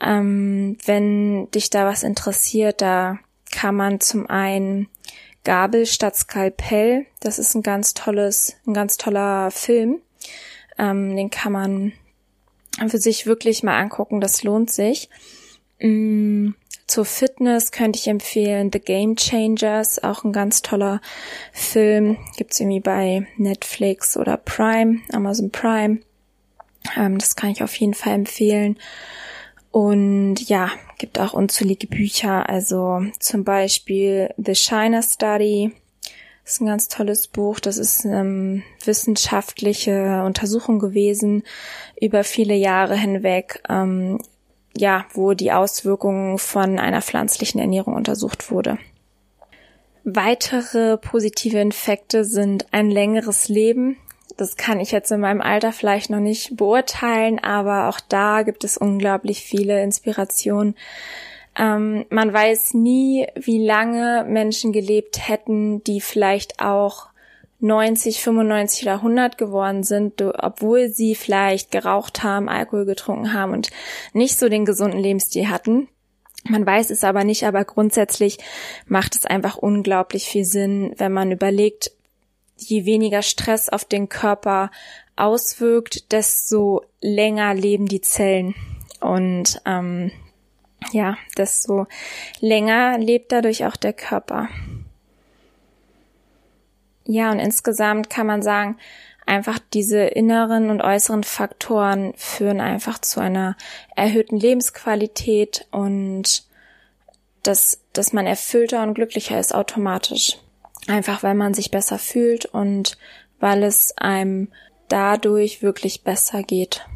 Ähm, 0.00 0.76
wenn 0.84 1.50
dich 1.50 1.70
da 1.70 1.86
was 1.86 2.02
interessiert, 2.02 2.80
da 2.80 3.18
kann 3.50 3.74
man 3.76 4.00
zum 4.00 4.28
einen 4.28 4.88
Gabel 5.44 5.86
statt 5.86 6.16
Skalpell, 6.16 7.06
das 7.20 7.38
ist 7.38 7.54
ein 7.54 7.62
ganz 7.62 7.94
tolles, 7.94 8.56
ein 8.66 8.74
ganz 8.74 8.96
toller 8.96 9.50
Film. 9.50 10.00
Ähm, 10.78 11.14
den 11.16 11.30
kann 11.30 11.52
man 11.52 11.92
für 12.88 12.98
sich 12.98 13.26
wirklich 13.26 13.62
mal 13.62 13.78
angucken, 13.78 14.20
das 14.20 14.42
lohnt 14.42 14.70
sich. 14.70 15.08
Mm, 15.80 16.50
zur 16.86 17.04
Fitness 17.04 17.72
könnte 17.72 17.98
ich 17.98 18.08
empfehlen 18.08 18.70
The 18.72 18.80
Game 18.80 19.16
Changers, 19.16 20.02
auch 20.02 20.24
ein 20.24 20.32
ganz 20.32 20.62
toller 20.62 21.00
Film. 21.52 22.16
Gibt's 22.36 22.60
irgendwie 22.60 22.80
bei 22.80 23.26
Netflix 23.36 24.16
oder 24.16 24.36
Prime, 24.36 25.00
Amazon 25.12 25.50
Prime. 25.50 26.00
Ähm, 26.96 27.18
das 27.18 27.36
kann 27.36 27.50
ich 27.50 27.62
auf 27.62 27.74
jeden 27.76 27.94
Fall 27.94 28.14
empfehlen. 28.14 28.78
Und 29.70 30.36
ja, 30.48 30.70
gibt 30.98 31.18
auch 31.18 31.32
unzählige 31.32 31.88
Bücher, 31.88 32.48
also 32.48 33.02
zum 33.18 33.44
Beispiel 33.44 34.30
The 34.36 34.54
China 34.54 35.02
Study. 35.02 35.72
Das 36.44 36.54
ist 36.54 36.60
ein 36.60 36.66
ganz 36.66 36.88
tolles 36.88 37.26
Buch. 37.26 37.58
Das 37.58 37.78
ist 37.78 38.04
eine 38.04 38.20
ähm, 38.20 38.62
wissenschaftliche 38.84 40.22
Untersuchung 40.24 40.78
gewesen 40.78 41.42
über 42.00 42.22
viele 42.22 42.54
Jahre 42.54 42.96
hinweg, 42.96 43.62
ähm, 43.68 44.18
ja, 44.76 45.06
wo 45.12 45.32
die 45.32 45.52
Auswirkungen 45.52 46.38
von 46.38 46.78
einer 46.78 47.00
pflanzlichen 47.02 47.60
Ernährung 47.60 47.94
untersucht 47.94 48.50
wurde. 48.50 48.78
Weitere 50.04 50.98
positive 50.98 51.58
Infekte 51.58 52.24
sind 52.24 52.66
ein 52.72 52.90
längeres 52.90 53.48
Leben. 53.48 53.96
Das 54.36 54.56
kann 54.56 54.80
ich 54.80 54.90
jetzt 54.90 55.12
in 55.12 55.20
meinem 55.20 55.40
Alter 55.40 55.72
vielleicht 55.72 56.10
noch 56.10 56.20
nicht 56.20 56.56
beurteilen, 56.56 57.38
aber 57.38 57.88
auch 57.88 58.00
da 58.00 58.42
gibt 58.42 58.64
es 58.64 58.76
unglaublich 58.76 59.40
viele 59.40 59.82
Inspirationen. 59.82 60.74
Ähm, 61.56 62.04
man 62.10 62.32
weiß 62.32 62.74
nie, 62.74 63.28
wie 63.36 63.64
lange 63.64 64.24
Menschen 64.28 64.72
gelebt 64.72 65.28
hätten, 65.28 65.84
die 65.84 66.00
vielleicht 66.00 66.60
auch 66.60 67.08
90, 67.60 68.20
95 68.20 68.82
oder 68.82 68.94
100 68.96 69.38
geworden 69.38 69.84
sind, 69.84 70.20
obwohl 70.20 70.88
sie 70.88 71.14
vielleicht 71.14 71.70
geraucht 71.70 72.22
haben, 72.22 72.48
Alkohol 72.48 72.84
getrunken 72.84 73.32
haben 73.32 73.52
und 73.52 73.70
nicht 74.12 74.38
so 74.38 74.48
den 74.48 74.64
gesunden 74.64 75.00
Lebensstil 75.00 75.48
hatten. 75.48 75.88
Man 76.46 76.66
weiß 76.66 76.90
es 76.90 77.04
aber 77.04 77.24
nicht, 77.24 77.44
aber 77.44 77.64
grundsätzlich 77.64 78.38
macht 78.86 79.14
es 79.16 79.24
einfach 79.24 79.56
unglaublich 79.56 80.24
viel 80.24 80.44
Sinn, 80.44 80.92
wenn 80.98 81.12
man 81.12 81.32
überlegt, 81.32 81.92
je 82.56 82.84
weniger 82.84 83.22
Stress 83.22 83.68
auf 83.68 83.84
den 83.84 84.08
Körper 84.08 84.70
auswirkt, 85.16 86.12
desto 86.12 86.82
länger 87.00 87.54
leben 87.54 87.86
die 87.86 88.00
Zellen. 88.00 88.54
Und 89.00 89.60
ähm, 89.64 90.10
ja, 90.92 91.16
desto 91.36 91.86
länger 92.40 92.98
lebt 92.98 93.32
dadurch 93.32 93.64
auch 93.66 93.76
der 93.76 93.92
Körper. 93.92 94.48
Ja, 97.06 97.30
und 97.30 97.38
insgesamt 97.38 98.08
kann 98.08 98.26
man 98.26 98.42
sagen, 98.42 98.78
einfach 99.26 99.58
diese 99.72 100.00
inneren 100.00 100.70
und 100.70 100.80
äußeren 100.80 101.24
Faktoren 101.24 102.14
führen 102.16 102.60
einfach 102.60 102.98
zu 102.98 103.20
einer 103.20 103.56
erhöhten 103.94 104.38
Lebensqualität 104.38 105.66
und 105.70 106.44
dass, 107.42 107.80
dass 107.92 108.12
man 108.12 108.26
erfüllter 108.26 108.82
und 108.82 108.94
glücklicher 108.94 109.38
ist 109.38 109.54
automatisch. 109.54 110.38
Einfach 110.86 111.22
weil 111.22 111.34
man 111.34 111.54
sich 111.54 111.70
besser 111.70 111.98
fühlt 111.98 112.44
und 112.46 112.98
weil 113.40 113.62
es 113.62 113.96
einem 113.96 114.48
dadurch 114.88 115.62
wirklich 115.62 116.02
besser 116.02 116.42
geht. 116.42 116.86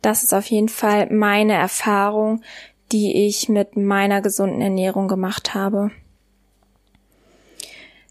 Das 0.00 0.24
ist 0.24 0.32
auf 0.32 0.46
jeden 0.46 0.68
Fall 0.68 1.10
meine 1.10 1.52
Erfahrung, 1.52 2.42
die 2.90 3.26
ich 3.26 3.48
mit 3.48 3.76
meiner 3.76 4.20
gesunden 4.20 4.60
Ernährung 4.60 5.06
gemacht 5.06 5.54
habe. 5.54 5.90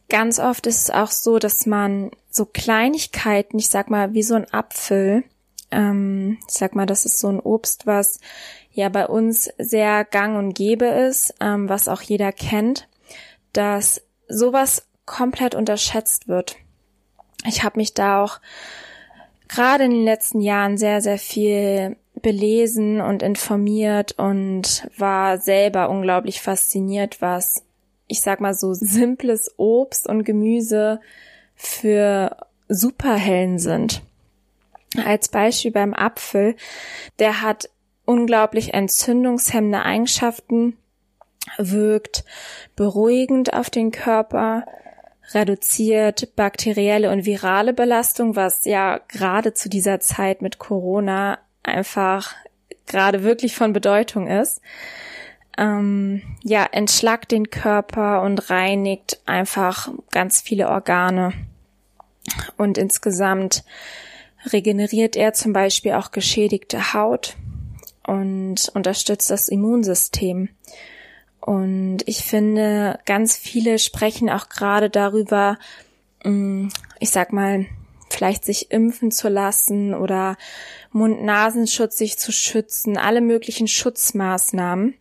Ganz 0.10 0.40
oft 0.40 0.68
ist 0.68 0.84
es 0.84 0.90
auch 0.90 1.12
so, 1.12 1.40
dass 1.40 1.66
man 1.66 2.12
so 2.30 2.46
Kleinigkeiten, 2.46 3.60
ich 3.60 3.70
sag 3.70 3.90
mal, 3.90 4.14
wie 4.14 4.24
so 4.24 4.36
ein 4.36 4.52
Apfel, 4.54 5.24
ähm, 5.70 6.38
ich 6.48 6.54
sag 6.56 6.76
mal, 6.76 6.86
das 6.86 7.06
ist 7.06 7.20
so 7.20 7.30
ein 7.30 7.40
Obst, 7.40 7.88
was 7.88 8.20
ja 8.72 8.90
bei 8.90 9.08
uns 9.08 9.50
sehr 9.58 10.06
gang 10.06 10.38
und 10.38 10.54
gäbe 10.54 10.86
ist, 10.86 11.34
ähm, 11.40 11.70
was 11.70 11.88
auch 11.88 12.02
jeder 12.02 12.32
kennt 12.32 12.88
dass 13.54 14.02
sowas 14.28 14.88
komplett 15.06 15.56
unterschätzt 15.56 16.28
wird. 16.28 16.56
Ich 17.46 17.64
habe 17.64 17.80
mich 17.80 17.94
da 17.94 18.24
auch 18.24 18.40
gerade 19.48 19.84
in 19.84 19.92
den 19.92 20.06
letzten 20.06 20.42
Jahren 20.42 20.78
sehr, 20.78 21.02
sehr 21.02 21.18
viel 21.18 21.98
belesen 22.22 23.02
und 23.02 23.24
informiert 23.24 24.14
und 24.14 24.88
war 24.98 25.40
selber 25.40 25.90
unglaublich 25.90 26.42
fasziniert, 26.42 27.22
was 27.22 27.64
ich 28.08 28.22
sag 28.22 28.42
mal 28.42 28.54
so 28.54 28.74
simples 28.74 29.54
Obst 29.58 30.08
und 30.08 30.26
Gemüse 30.26 31.00
für 31.56 32.36
Superhellen 32.68 33.58
sind. 33.58 34.02
Als 35.06 35.30
Beispiel 35.30 35.72
beim 35.72 35.94
Apfel, 35.94 36.56
der 37.20 37.42
hat 37.42 37.70
unglaublich 38.04 38.74
entzündungshemmende 38.74 39.84
Eigenschaften, 39.84 40.76
wirkt 41.58 42.24
beruhigend 42.76 43.54
auf 43.54 43.70
den 43.70 43.92
Körper, 43.92 44.66
reduziert 45.34 46.36
bakterielle 46.36 47.12
und 47.12 47.26
virale 47.26 47.74
Belastung, 47.74 48.36
was 48.36 48.66
ja 48.66 49.00
gerade 49.08 49.54
zu 49.54 49.70
dieser 49.70 50.00
Zeit 50.00 50.42
mit 50.42 50.60
Corona 50.60 51.40
einfach 51.64 52.36
gerade 52.88 53.24
wirklich 53.24 53.56
von 53.56 53.74
Bedeutung 53.74 54.28
ist. 54.28 54.62
Ähm, 55.58 56.22
ja, 56.44 56.66
entschlackt 56.72 57.32
den 57.32 57.50
Körper 57.50 58.22
und 58.22 58.50
reinigt 58.50 59.22
einfach 59.26 59.90
ganz 60.12 60.42
viele 60.42 60.70
Organe. 60.70 61.34
Und 62.58 62.78
insgesamt 62.78 63.64
regeneriert 64.52 65.16
er 65.16 65.34
zum 65.34 65.54
Beispiel 65.54 65.94
auch 65.94 66.12
geschädigte 66.12 66.94
Haut 66.94 67.36
und 68.06 68.70
unterstützt 68.74 69.30
das 69.30 69.50
Immunsystem. 69.50 70.50
Und 71.42 72.00
ich 72.06 72.24
finde, 72.24 73.00
ganz 73.06 73.36
viele 73.36 73.80
sprechen 73.80 74.30
auch 74.30 74.48
gerade 74.50 74.90
darüber, 74.90 75.58
mm, 76.24 76.68
ich 77.00 77.10
sag 77.10 77.34
mal, 77.34 77.66
vielleicht 78.10 78.46
sich 78.46 78.72
impfen 78.72 79.12
zu 79.12 79.28
lassen 79.28 79.94
oder 79.94 80.38
Mund-Nasenschutz 80.92 81.98
sich 81.98 82.20
zu 82.20 82.32
schützen, 82.32 82.98
alle 82.98 83.22
möglichen 83.22 83.68
Schutzmaßnahmen. 83.68 84.94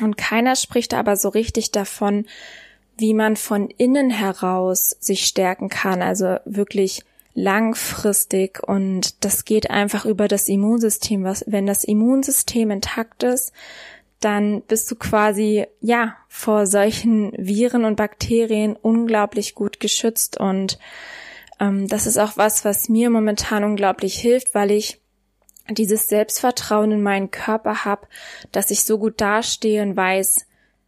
Und 0.00 0.16
keiner 0.16 0.56
spricht 0.56 0.94
aber 0.94 1.16
so 1.16 1.28
richtig 1.28 1.70
davon, 1.70 2.26
wie 2.98 3.14
man 3.14 3.36
von 3.36 3.70
innen 3.70 4.10
heraus 4.10 4.96
sich 5.00 5.24
stärken 5.24 5.68
kann, 5.68 6.02
also 6.02 6.36
wirklich 6.44 7.04
langfristig 7.34 8.62
und 8.62 9.24
das 9.24 9.44
geht 9.46 9.70
einfach 9.70 10.04
über 10.04 10.28
das 10.28 10.48
Immunsystem. 10.48 11.24
Wenn 11.24 11.66
das 11.66 11.84
Immunsystem 11.84 12.70
intakt 12.70 13.22
ist, 13.22 13.52
dann 14.24 14.62
bist 14.62 14.90
du 14.90 14.96
quasi, 14.96 15.66
ja, 15.80 16.16
vor 16.28 16.66
solchen 16.66 17.32
Viren 17.36 17.84
und 17.84 17.96
Bakterien 17.96 18.76
unglaublich 18.76 19.54
gut 19.54 19.80
geschützt. 19.80 20.38
Und 20.38 20.78
ähm, 21.60 21.88
das 21.88 22.06
ist 22.06 22.18
auch 22.18 22.36
was, 22.36 22.64
was 22.64 22.88
mir 22.88 23.10
momentan 23.10 23.64
unglaublich 23.64 24.18
hilft, 24.18 24.54
weil 24.54 24.70
ich 24.70 25.00
dieses 25.68 26.08
Selbstvertrauen 26.08 26.92
in 26.92 27.02
meinen 27.02 27.30
Körper 27.30 27.84
habe, 27.84 28.06
dass 28.52 28.70
ich 28.70 28.84
so 28.84 28.98
gut 28.98 29.20
dastehe 29.20 29.82
und 29.82 29.96
weiß, 29.96 30.46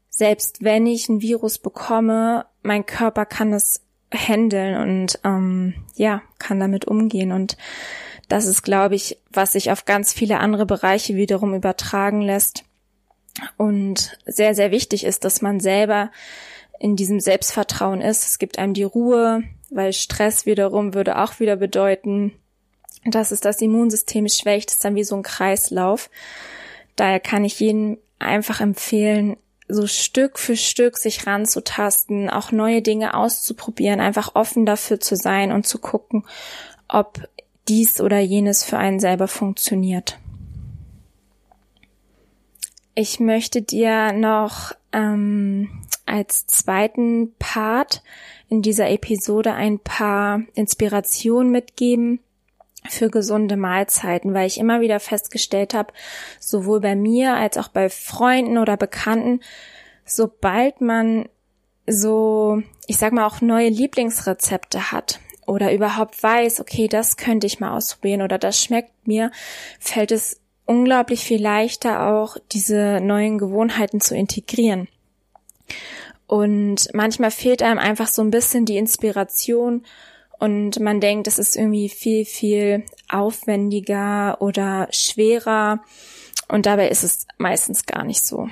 selbst 0.08 0.62
wenn 0.62 0.86
ich 0.86 1.08
ein 1.08 1.20
Virus 1.20 1.58
bekomme, 1.58 2.46
mein 2.62 2.86
Körper 2.86 3.26
kann 3.26 3.52
es 3.52 3.82
handeln 4.12 4.76
und 4.76 5.18
ähm, 5.24 5.74
ja, 5.96 6.22
kann 6.38 6.60
damit 6.60 6.86
umgehen. 6.86 7.32
Und 7.32 7.56
das 8.28 8.46
ist, 8.46 8.62
glaube 8.62 8.94
ich, 8.94 9.18
was 9.32 9.52
sich 9.52 9.72
auf 9.72 9.84
ganz 9.86 10.12
viele 10.12 10.38
andere 10.38 10.66
Bereiche 10.66 11.16
wiederum 11.16 11.52
übertragen 11.54 12.20
lässt 12.20 12.64
und 13.56 14.16
sehr, 14.26 14.54
sehr 14.54 14.70
wichtig 14.70 15.04
ist, 15.04 15.24
dass 15.24 15.42
man 15.42 15.60
selber 15.60 16.10
in 16.78 16.96
diesem 16.96 17.20
Selbstvertrauen 17.20 18.00
ist. 18.00 18.26
Es 18.26 18.38
gibt 18.38 18.58
einem 18.58 18.74
die 18.74 18.82
Ruhe, 18.82 19.42
weil 19.70 19.92
Stress 19.92 20.46
wiederum 20.46 20.94
würde 20.94 21.18
auch 21.18 21.40
wieder 21.40 21.56
bedeuten, 21.56 22.32
dass 23.04 23.30
es 23.30 23.40
das 23.40 23.60
Immunsystem 23.60 24.28
schwächt. 24.28 24.68
Das 24.68 24.74
ist 24.74 24.84
dann 24.84 24.94
wie 24.94 25.04
so 25.04 25.16
ein 25.16 25.22
Kreislauf. 25.22 26.10
Daher 26.96 27.20
kann 27.20 27.44
ich 27.44 27.60
jedem 27.60 27.98
einfach 28.18 28.60
empfehlen, 28.60 29.36
so 29.68 29.86
Stück 29.86 30.38
für 30.38 30.56
Stück 30.56 30.96
sich 30.96 31.26
ranzutasten, 31.26 32.28
auch 32.28 32.52
neue 32.52 32.82
Dinge 32.82 33.14
auszuprobieren, 33.14 34.00
einfach 34.00 34.34
offen 34.34 34.66
dafür 34.66 35.00
zu 35.00 35.16
sein 35.16 35.52
und 35.52 35.66
zu 35.66 35.78
gucken, 35.78 36.24
ob 36.88 37.26
dies 37.66 38.00
oder 38.00 38.18
jenes 38.20 38.62
für 38.62 38.76
einen 38.76 39.00
selber 39.00 39.26
funktioniert. 39.26 40.18
Ich 42.94 43.18
möchte 43.18 43.60
dir 43.60 44.12
noch 44.12 44.72
ähm, 44.92 45.82
als 46.06 46.46
zweiten 46.46 47.34
Part 47.38 48.02
in 48.48 48.62
dieser 48.62 48.88
Episode 48.90 49.52
ein 49.52 49.80
paar 49.80 50.42
Inspirationen 50.54 51.50
mitgeben 51.50 52.20
für 52.88 53.10
gesunde 53.10 53.56
Mahlzeiten, 53.56 54.32
weil 54.34 54.46
ich 54.46 54.58
immer 54.58 54.80
wieder 54.80 55.00
festgestellt 55.00 55.74
habe, 55.74 55.92
sowohl 56.38 56.80
bei 56.80 56.94
mir 56.94 57.34
als 57.34 57.56
auch 57.56 57.68
bei 57.68 57.88
Freunden 57.88 58.58
oder 58.58 58.76
Bekannten, 58.76 59.40
sobald 60.04 60.80
man 60.80 61.28
so, 61.86 62.62
ich 62.86 62.98
sag 62.98 63.12
mal, 63.12 63.26
auch 63.26 63.40
neue 63.40 63.70
Lieblingsrezepte 63.70 64.92
hat 64.92 65.18
oder 65.46 65.72
überhaupt 65.72 66.22
weiß, 66.22 66.60
okay, 66.60 66.86
das 66.86 67.16
könnte 67.16 67.46
ich 67.46 67.58
mal 67.58 67.76
ausprobieren 67.76 68.22
oder 68.22 68.38
das 68.38 68.62
schmeckt 68.62 69.06
mir, 69.06 69.30
fällt 69.80 70.12
es 70.12 70.40
unglaublich 70.66 71.20
viel 71.20 71.42
leichter 71.42 72.08
auch 72.08 72.36
diese 72.52 73.00
neuen 73.00 73.38
Gewohnheiten 73.38 74.00
zu 74.00 74.16
integrieren. 74.16 74.88
Und 76.26 76.88
manchmal 76.94 77.30
fehlt 77.30 77.62
einem 77.62 77.78
einfach 77.78 78.08
so 78.08 78.22
ein 78.22 78.30
bisschen 78.30 78.64
die 78.64 78.78
Inspiration 78.78 79.84
und 80.38 80.80
man 80.80 81.00
denkt, 81.00 81.26
es 81.26 81.38
ist 81.38 81.56
irgendwie 81.56 81.88
viel, 81.88 82.24
viel 82.24 82.84
aufwendiger 83.08 84.40
oder 84.40 84.88
schwerer 84.90 85.80
und 86.48 86.66
dabei 86.66 86.88
ist 86.88 87.04
es 87.04 87.26
meistens 87.38 87.86
gar 87.86 88.04
nicht 88.04 88.22
so. 88.22 88.48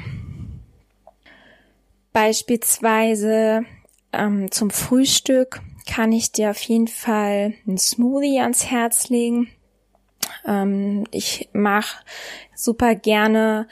Beispielsweise 2.13 3.65
ähm, 4.13 4.51
zum 4.51 4.71
Frühstück 4.71 5.61
kann 5.87 6.13
ich 6.13 6.33
dir 6.33 6.51
auf 6.51 6.61
jeden 6.61 6.89
Fall 6.89 7.55
einen 7.67 7.79
Smoothie 7.79 8.41
ans 8.41 8.67
Herz 8.67 9.09
legen. 9.09 9.49
Ähm, 10.47 11.05
ich 11.11 11.49
mache 11.53 12.05
super 12.55 12.95
gerne 12.95 13.67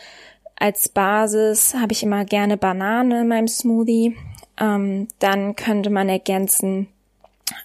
als 0.56 0.88
Basis, 0.88 1.74
habe 1.74 1.92
ich 1.92 2.02
immer 2.02 2.24
gerne 2.24 2.56
Banane 2.56 3.22
in 3.22 3.28
meinem 3.28 3.48
Smoothie. 3.48 4.16
Ähm, 4.60 5.08
dann 5.18 5.56
könnte 5.56 5.90
man 5.90 6.08
ergänzen 6.08 6.88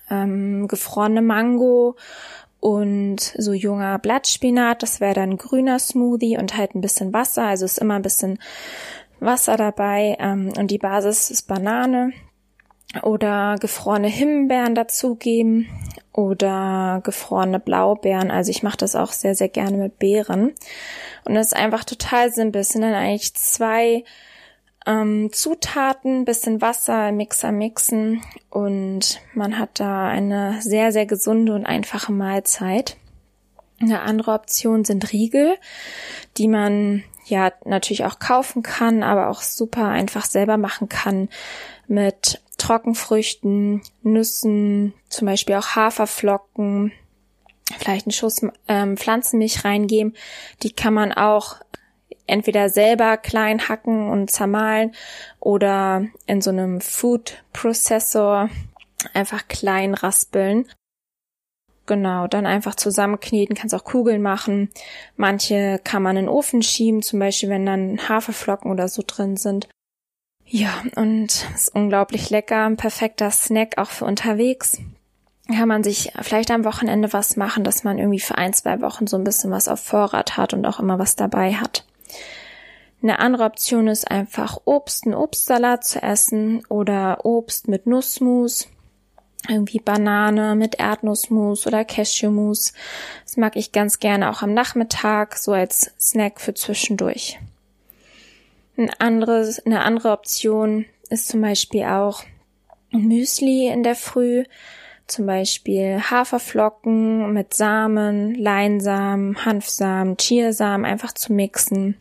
ähm, 0.09 0.67
gefrorene 0.67 1.21
Mango 1.21 1.95
und 2.59 3.19
so 3.37 3.53
junger 3.53 3.99
Blattspinat. 3.99 4.81
Das 4.81 4.99
wäre 4.99 5.13
dann 5.13 5.37
grüner 5.37 5.77
Smoothie 5.77 6.37
und 6.37 6.57
halt 6.57 6.73
ein 6.73 6.81
bisschen 6.81 7.13
Wasser. 7.13 7.43
Also 7.43 7.65
ist 7.65 7.79
immer 7.79 7.95
ein 7.95 8.01
bisschen 8.01 8.39
Wasser 9.19 9.57
dabei. 9.57 10.17
Ähm, 10.19 10.53
und 10.57 10.71
die 10.71 10.77
Basis 10.77 11.29
ist 11.29 11.47
Banane 11.47 12.13
oder 13.03 13.57
gefrorene 13.59 14.07
Himbeeren 14.07 14.73
dazugeben 14.73 15.67
oder 16.15 17.01
gefrorene 17.03 17.59
Blaubeeren. 17.59 18.31
Also 18.31 18.49
ich 18.49 18.63
mache 18.63 18.77
das 18.77 18.95
auch 18.95 19.11
sehr, 19.11 19.35
sehr 19.35 19.49
gerne 19.49 19.77
mit 19.77 19.99
Beeren. 19.99 20.53
Und 21.25 21.35
das 21.35 21.47
ist 21.47 21.55
einfach 21.55 21.83
total 21.83 22.31
simpel. 22.31 22.61
Es 22.61 22.69
sind 22.69 22.83
dann 22.83 22.93
eigentlich 22.93 23.33
zwei 23.33 24.05
ähm, 24.85 25.31
Zutaten, 25.33 26.23
bisschen 26.23 26.61
Wasser, 26.61 27.11
Mixer 27.11 27.51
mixen 27.51 28.21
und 28.49 29.19
man 29.33 29.59
hat 29.59 29.79
da 29.79 30.07
eine 30.07 30.61
sehr, 30.61 30.91
sehr 30.91 31.05
gesunde 31.05 31.53
und 31.53 31.65
einfache 31.65 32.11
Mahlzeit. 32.11 32.97
Eine 33.81 34.01
andere 34.01 34.31
Option 34.31 34.85
sind 34.85 35.11
Riegel, 35.11 35.55
die 36.37 36.47
man 36.47 37.03
ja 37.25 37.51
natürlich 37.65 38.05
auch 38.05 38.19
kaufen 38.19 38.63
kann, 38.63 39.03
aber 39.03 39.29
auch 39.29 39.41
super 39.41 39.89
einfach 39.89 40.25
selber 40.25 40.57
machen 40.57 40.87
kann 40.87 41.29
mit 41.87 42.41
Trockenfrüchten, 42.57 43.81
Nüssen, 44.03 44.93
zum 45.09 45.27
Beispiel 45.27 45.55
auch 45.55 45.75
Haferflocken, 45.75 46.91
vielleicht 47.77 48.05
einen 48.05 48.13
Schuss 48.13 48.41
ähm, 48.67 48.97
Pflanzenmilch 48.97 49.65
reingeben. 49.65 50.15
Die 50.63 50.71
kann 50.71 50.93
man 50.93 51.11
auch 51.11 51.57
entweder 52.27 52.69
selber 52.69 53.17
klein 53.17 53.67
hacken 53.67 54.09
und 54.09 54.29
zermahlen 54.29 54.93
oder 55.39 56.05
in 56.25 56.41
so 56.41 56.49
einem 56.49 56.81
Food 56.81 57.43
Processor 57.53 58.49
einfach 59.13 59.47
klein 59.47 59.93
raspeln. 59.93 60.67
Genau, 61.85 62.25
dann 62.25 62.47
einfach 62.47 62.73
zusammenkneten, 62.73 63.55
kannst 63.55 63.75
auch 63.75 63.83
Kugeln 63.83 64.21
machen. 64.21 64.71
Manche 65.17 65.79
kann 65.83 66.01
man 66.01 66.17
in 66.17 66.25
den 66.25 66.29
Ofen 66.29 66.63
schieben, 66.63 67.03
zum 67.03 67.19
Beispiel 67.19 67.49
wenn 67.49 67.65
dann 67.65 68.09
Haferflocken 68.09 68.71
oder 68.71 68.87
so 68.87 69.03
drin 69.05 69.37
sind. 69.37 69.69
Ja, 70.45 70.83
und 70.95 71.45
ist 71.55 71.73
unglaublich 71.73 72.29
lecker, 72.29 72.65
ein 72.65 72.77
perfekter 72.77 73.31
Snack 73.31 73.77
auch 73.77 73.89
für 73.89 74.05
unterwegs. 74.05 74.77
Kann 75.47 75.67
man 75.67 75.83
sich 75.83 76.11
vielleicht 76.21 76.49
am 76.51 76.65
Wochenende 76.65 77.13
was 77.13 77.35
machen, 77.35 77.63
dass 77.63 77.83
man 77.83 77.97
irgendwie 77.97 78.19
für 78.19 78.37
ein, 78.37 78.53
zwei 78.53 78.81
Wochen 78.81 79.05
so 79.05 79.17
ein 79.17 79.23
bisschen 79.23 79.51
was 79.51 79.67
auf 79.67 79.79
Vorrat 79.79 80.37
hat 80.37 80.53
und 80.53 80.65
auch 80.65 80.79
immer 80.79 80.97
was 80.97 81.15
dabei 81.15 81.53
hat. 81.53 81.85
Eine 83.03 83.19
andere 83.19 83.43
Option 83.43 83.87
ist 83.87 84.09
einfach 84.09 84.59
Obst, 84.65 85.05
einen 85.05 85.13
Obstsalat 85.13 85.83
zu 85.83 86.01
essen 86.01 86.65
oder 86.69 87.25
Obst 87.25 87.67
mit 87.67 87.85
Nussmus 87.85 88.67
irgendwie 89.49 89.79
Banane 89.79 90.55
mit 90.55 90.79
Erdnussmus 90.79 91.67
oder 91.67 91.85
Cashewmus. 91.85 92.73
Das 93.23 93.37
mag 93.37 93.55
ich 93.55 93.71
ganz 93.71 93.99
gerne 93.99 94.29
auch 94.29 94.41
am 94.41 94.53
Nachmittag, 94.53 95.37
so 95.37 95.53
als 95.53 95.91
Snack 95.99 96.39
für 96.39 96.53
zwischendurch. 96.53 97.39
Ein 98.77 98.89
anderes, 98.99 99.65
eine 99.65 99.83
andere 99.83 100.11
Option 100.11 100.85
ist 101.09 101.27
zum 101.27 101.41
Beispiel 101.41 101.83
auch 101.85 102.23
Müsli 102.91 103.67
in 103.67 103.83
der 103.83 103.95
Früh, 103.95 104.43
zum 105.07 105.25
Beispiel 105.27 106.01
Haferflocken 106.01 107.31
mit 107.31 107.53
Samen, 107.53 108.35
Leinsamen, 108.35 109.45
Hanfsamen, 109.45 110.17
Chiasamen 110.17 110.85
einfach 110.85 111.13
zu 111.13 111.31
mixen. 111.31 111.97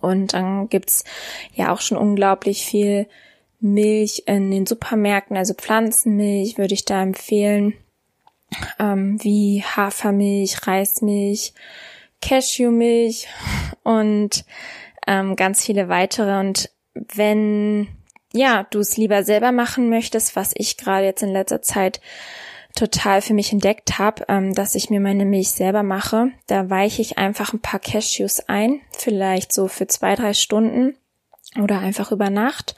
Und 0.00 0.34
dann 0.34 0.68
gibt's 0.68 1.04
ja 1.54 1.72
auch 1.72 1.80
schon 1.80 1.98
unglaublich 1.98 2.64
viel 2.64 3.08
Milch 3.60 4.24
in 4.26 4.50
den 4.50 4.66
Supermärkten, 4.66 5.36
also 5.36 5.54
Pflanzenmilch 5.54 6.58
würde 6.58 6.74
ich 6.74 6.84
da 6.84 7.02
empfehlen, 7.02 7.74
ähm, 8.78 9.22
wie 9.22 9.62
Hafermilch, 9.62 10.66
Reismilch, 10.66 11.54
Cashewmilch. 12.20 13.28
Und 13.82 14.44
ähm, 15.06 15.36
ganz 15.36 15.64
viele 15.64 15.88
weitere. 15.88 16.38
Und 16.38 16.70
wenn 16.94 17.88
ja, 18.32 18.66
du 18.70 18.80
es 18.80 18.96
lieber 18.96 19.24
selber 19.24 19.52
machen 19.52 19.90
möchtest, 19.90 20.36
was 20.36 20.52
ich 20.54 20.76
gerade 20.76 21.04
jetzt 21.04 21.22
in 21.22 21.32
letzter 21.32 21.62
Zeit 21.62 22.00
total 22.74 23.20
für 23.20 23.34
mich 23.34 23.52
entdeckt 23.52 23.98
habe, 23.98 24.24
ähm, 24.28 24.54
dass 24.54 24.74
ich 24.74 24.88
mir 24.88 25.00
meine 25.00 25.26
Milch 25.26 25.50
selber 25.50 25.82
mache. 25.82 26.30
Da 26.46 26.70
weiche 26.70 27.02
ich 27.02 27.18
einfach 27.18 27.52
ein 27.52 27.60
paar 27.60 27.80
Cashews 27.80 28.40
ein, 28.48 28.80
vielleicht 28.96 29.52
so 29.52 29.68
für 29.68 29.86
zwei, 29.86 30.14
drei 30.14 30.32
Stunden 30.32 30.96
oder 31.60 31.80
einfach 31.80 32.12
über 32.12 32.30
Nacht 32.30 32.74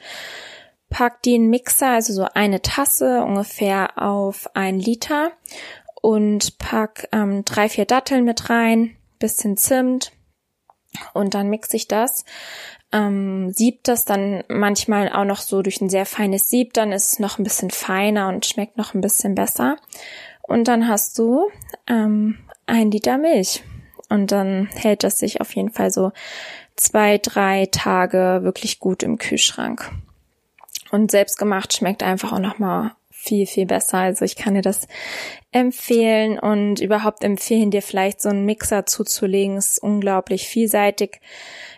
pack 0.95 1.23
den 1.23 1.51
Mixer, 1.51 1.89
also 1.89 2.13
so 2.13 2.27
eine 2.35 2.63
Tasse 2.63 3.23
ungefähr 3.25 4.01
auf 4.01 4.49
ein 4.55 4.79
Liter 4.79 5.33
und 6.01 6.57
pack 6.59 7.09
ähm, 7.11 7.45
drei, 7.45 7.69
vier 7.69 7.85
Datteln 7.85 8.25
mit 8.25 8.49
rein, 8.49 8.97
bisschen 9.19 9.57
Zimt 9.57 10.13
und 11.13 11.35
dann 11.35 11.49
mixe 11.49 11.77
ich 11.77 11.89
das. 11.89 12.25
Ähm, 12.93 13.51
sieb 13.51 13.83
das 13.85 14.05
dann 14.05 14.45
manchmal 14.49 15.13
auch 15.13 15.25
noch 15.25 15.41
so 15.41 15.63
durch 15.63 15.81
ein 15.81 15.91
sehr 15.91 16.07
feines 16.07 16.49
Sieb, 16.49 16.75
dann 16.75 16.93
ist 16.93 17.13
es 17.13 17.19
noch 17.19 17.39
ein 17.39 17.45
bisschen 17.45 17.71
feiner 17.71 18.29
und 18.29 18.47
schmeckt 18.47 18.77
noch 18.77 18.95
ein 18.95 19.01
bisschen 19.01 19.35
besser. 19.35 19.77
Und 20.43 20.69
dann 20.69 20.89
hast 20.89 21.19
du 21.19 21.49
ähm, 21.89 22.39
ein 22.67 22.91
Liter 22.91 23.19
Milch. 23.19 23.65
Und 24.11 24.33
dann 24.33 24.67
hält 24.67 25.03
das 25.03 25.19
sich 25.19 25.41
auf 25.41 25.55
jeden 25.57 25.71
Fall 25.71 25.91
so 25.91 26.13
zwei, 26.77 27.19
drei 27.19 27.67
Tage 27.67 28.41
wirklich 28.43 28.79
gut 28.79 29.03
im 29.03 29.19
Kühlschrank. 29.19 29.91
Und 30.91 31.11
selbstgemacht 31.11 31.73
schmeckt 31.73 32.03
einfach 32.03 32.33
auch 32.33 32.39
nochmal 32.39 32.93
viel, 33.25 33.47
viel 33.47 33.67
besser. 33.67 33.99
Also 33.99 34.25
ich 34.25 34.37
kann 34.37 34.55
dir 34.55 34.63
das 34.63 34.87
empfehlen 35.51 36.39
und 36.39 36.81
überhaupt 36.81 37.25
empfehlen, 37.25 37.71
dir 37.71 37.83
vielleicht 37.83 38.21
so 38.21 38.29
einen 38.29 38.45
Mixer 38.45 38.87
zuzulegen. 38.87 39.57
Ist 39.57 39.83
unglaublich 39.83 40.49
vielseitig. 40.49 41.21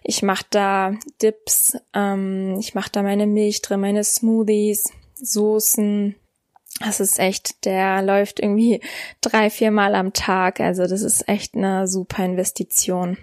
Ich 0.02 0.22
mache 0.22 0.46
da 0.50 0.94
Dips, 1.22 1.76
ähm, 1.94 2.56
ich 2.58 2.74
mache 2.74 2.90
da 2.90 3.02
meine 3.02 3.26
Milch 3.26 3.62
drin, 3.62 3.80
meine 3.80 4.04
Smoothies, 4.04 4.92
Soßen. 5.14 6.16
Das 6.80 7.00
ist 7.00 7.18
echt, 7.18 7.64
der 7.64 8.02
läuft 8.02 8.40
irgendwie 8.40 8.80
drei, 9.20 9.50
vier 9.50 9.70
Mal 9.70 9.94
am 9.94 10.12
Tag. 10.12 10.60
Also 10.60 10.86
das 10.86 11.02
ist 11.02 11.28
echt 11.28 11.54
eine 11.54 11.86
super 11.86 12.24
Investition. 12.24 13.16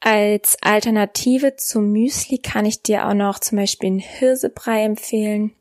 Als 0.00 0.56
Alternative 0.62 1.56
zum 1.56 1.92
Müsli 1.92 2.38
kann 2.38 2.64
ich 2.64 2.82
dir 2.82 3.06
auch 3.06 3.14
noch 3.14 3.38
zum 3.38 3.58
Beispiel 3.58 3.88
einen 3.88 3.98
Hirsebrei 3.98 4.82
empfehlen. 4.84 5.52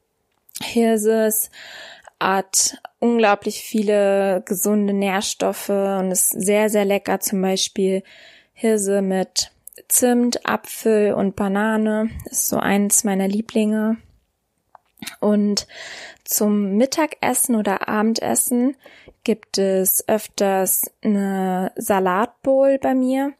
Hirses 0.61 1.49
hat 2.19 2.81
unglaublich 2.99 3.61
viele 3.61 4.43
gesunde 4.45 4.93
Nährstoffe 4.93 5.69
und 5.69 6.11
ist 6.11 6.29
sehr, 6.31 6.69
sehr 6.69 6.85
lecker. 6.85 7.19
Zum 7.19 7.41
Beispiel 7.41 8.03
Hirse 8.53 9.01
mit 9.01 9.51
Zimt, 9.87 10.45
Apfel 10.45 11.13
und 11.13 11.35
Banane 11.35 12.09
ist 12.25 12.49
so 12.49 12.57
eins 12.57 13.03
meiner 13.03 13.27
Lieblinge. 13.27 13.97
Und 15.21 15.65
zum 16.25 16.75
Mittagessen 16.75 17.55
oder 17.55 17.87
Abendessen 17.87 18.75
gibt 19.23 19.57
es 19.57 20.07
öfters 20.07 20.91
eine 21.01 21.71
Salatbowl 21.75 22.79
bei 22.79 22.93
mir 22.93 23.33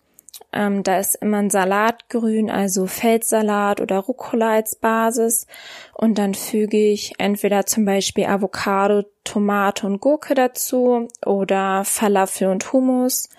Ähm, 0.52 0.84
da 0.84 0.97
ist 0.99 1.15
immer 1.15 1.38
ein 1.38 1.49
Salatgrün, 1.49 2.49
also 2.49 2.88
Feldsalat 2.88 3.82
oder 3.82 3.99
Rucola 3.99 4.54
als 4.54 4.75
Basis. 4.75 5.45
Und 5.93 6.17
dann 6.17 6.34
füge 6.34 6.78
ich 6.78 7.13
entweder 7.19 7.65
zum 7.65 7.86
Beispiel 7.86 8.25
Avocado, 8.25 9.04
Tomate 9.23 9.86
und 9.86 10.02
Gurke 10.02 10.34
dazu 10.34 11.08
oder 11.25 11.84
Falafel 11.86 12.47
und 12.47 12.73
Hummus 12.73 13.30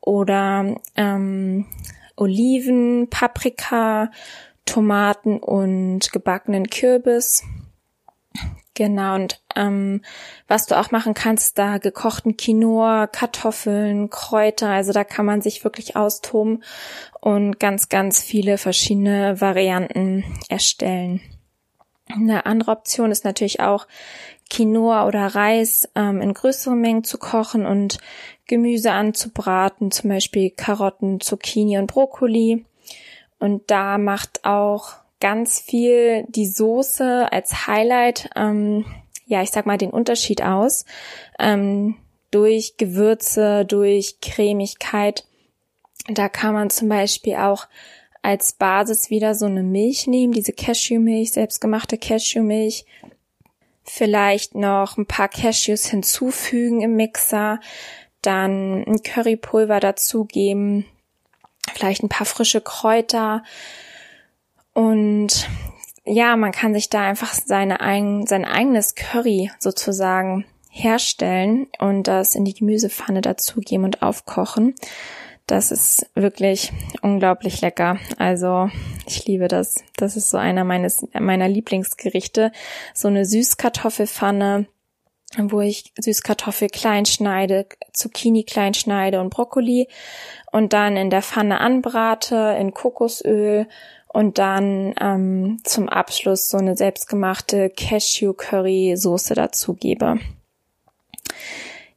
oder 0.00 0.74
ähm, 0.96 1.66
Oliven, 2.16 3.08
Paprika, 3.08 4.10
Tomaten 4.66 5.38
und 5.38 6.12
gebackenen 6.12 6.68
Kürbis. 6.68 7.44
Genau, 8.74 9.16
und 9.16 9.42
ähm, 9.56 10.02
was 10.46 10.66
du 10.66 10.78
auch 10.78 10.92
machen 10.92 11.12
kannst, 11.12 11.58
da 11.58 11.78
gekochten 11.78 12.36
Quinoa, 12.36 13.08
Kartoffeln, 13.08 14.10
Kräuter, 14.10 14.68
also 14.68 14.92
da 14.92 15.02
kann 15.02 15.26
man 15.26 15.42
sich 15.42 15.64
wirklich 15.64 15.96
austoben 15.96 16.62
und 17.20 17.58
ganz, 17.58 17.88
ganz 17.88 18.22
viele 18.22 18.58
verschiedene 18.58 19.40
Varianten 19.40 20.24
erstellen. 20.48 21.20
Eine 22.06 22.46
andere 22.46 22.70
Option 22.70 23.10
ist 23.10 23.24
natürlich 23.24 23.60
auch 23.60 23.86
Quinoa 24.48 25.06
oder 25.06 25.26
Reis 25.26 25.88
ähm, 25.94 26.20
in 26.20 26.34
größeren 26.34 26.80
Mengen 26.80 27.04
zu 27.04 27.18
kochen 27.18 27.66
und 27.66 27.98
Gemüse 28.46 28.92
anzubraten, 28.92 29.90
zum 29.90 30.10
Beispiel 30.10 30.50
Karotten, 30.50 31.20
Zucchini 31.20 31.78
und 31.78 31.86
Brokkoli. 31.86 32.64
Und 33.38 33.70
da 33.70 33.96
macht 33.96 34.44
auch 34.44 34.99
ganz 35.20 35.60
viel 35.60 36.24
die 36.28 36.46
Soße 36.46 37.30
als 37.30 37.66
Highlight, 37.66 38.30
ähm, 38.36 38.84
ja, 39.26 39.42
ich 39.42 39.50
sag 39.50 39.66
mal, 39.66 39.78
den 39.78 39.90
Unterschied 39.90 40.42
aus. 40.42 40.84
Ähm, 41.38 41.96
durch 42.30 42.76
Gewürze, 42.76 43.64
durch 43.64 44.20
Cremigkeit. 44.20 45.24
Da 46.08 46.28
kann 46.28 46.54
man 46.54 46.70
zum 46.70 46.88
Beispiel 46.88 47.36
auch 47.36 47.68
als 48.22 48.52
Basis 48.52 49.10
wieder 49.10 49.34
so 49.34 49.46
eine 49.46 49.62
Milch 49.62 50.06
nehmen, 50.06 50.32
diese 50.32 50.52
Cashewmilch, 50.52 51.32
selbstgemachte 51.32 51.98
Cashewmilch. 51.98 52.84
Vielleicht 53.82 54.54
noch 54.54 54.98
ein 54.98 55.06
paar 55.06 55.28
Cashews 55.28 55.86
hinzufügen 55.86 56.82
im 56.82 56.96
Mixer, 56.96 57.60
dann 58.22 58.84
ein 58.84 59.02
Currypulver 59.02 59.80
dazugeben, 59.80 60.84
vielleicht 61.72 62.02
ein 62.02 62.08
paar 62.08 62.26
frische 62.26 62.60
Kräuter, 62.60 63.42
und 64.72 65.48
ja, 66.04 66.36
man 66.36 66.52
kann 66.52 66.74
sich 66.74 66.90
da 66.90 67.02
einfach 67.02 67.32
seine 67.34 67.80
eigen, 67.80 68.26
sein 68.26 68.44
eigenes 68.44 68.94
Curry 68.94 69.50
sozusagen 69.58 70.44
herstellen 70.70 71.66
und 71.78 72.04
das 72.04 72.34
in 72.34 72.44
die 72.44 72.54
Gemüsepfanne 72.54 73.20
dazugeben 73.20 73.84
und 73.84 74.02
aufkochen. 74.02 74.74
Das 75.46 75.72
ist 75.72 76.08
wirklich 76.14 76.72
unglaublich 77.02 77.60
lecker. 77.60 77.98
Also 78.18 78.70
ich 79.04 79.26
liebe 79.26 79.48
das. 79.48 79.82
Das 79.96 80.16
ist 80.16 80.30
so 80.30 80.36
einer 80.36 80.62
meines, 80.62 81.04
meiner 81.12 81.48
Lieblingsgerichte. 81.48 82.52
So 82.94 83.08
eine 83.08 83.24
Süßkartoffelpfanne, 83.24 84.66
wo 85.38 85.60
ich 85.60 85.92
Süßkartoffel 85.98 86.68
klein 86.68 87.04
schneide, 87.04 87.66
Zucchini 87.92 88.44
klein 88.44 88.74
schneide 88.74 89.20
und 89.20 89.30
Brokkoli 89.30 89.88
und 90.52 90.72
dann 90.72 90.96
in 90.96 91.10
der 91.10 91.22
Pfanne 91.22 91.60
anbrate 91.60 92.56
in 92.60 92.72
Kokosöl 92.72 93.66
und 94.12 94.38
dann 94.38 94.94
ähm, 95.00 95.58
zum 95.62 95.88
Abschluss 95.88 96.50
so 96.50 96.58
eine 96.58 96.76
selbstgemachte 96.76 97.70
Cashew-Curry-Soße 97.70 99.34
dazugebe. 99.34 100.18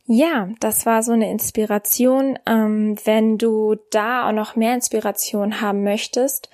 Ja, 0.06 0.50
das 0.60 0.86
war 0.86 1.02
so 1.02 1.14
eine 1.14 1.32
Inspiration. 1.32 2.38
Ähm, 2.46 2.98
wenn 3.06 3.38
du 3.38 3.76
da 3.90 4.28
auch 4.28 4.34
noch 4.34 4.56
mehr 4.56 4.76
Inspiration 4.76 5.62
haben 5.62 5.84
möchtest, 5.84 6.50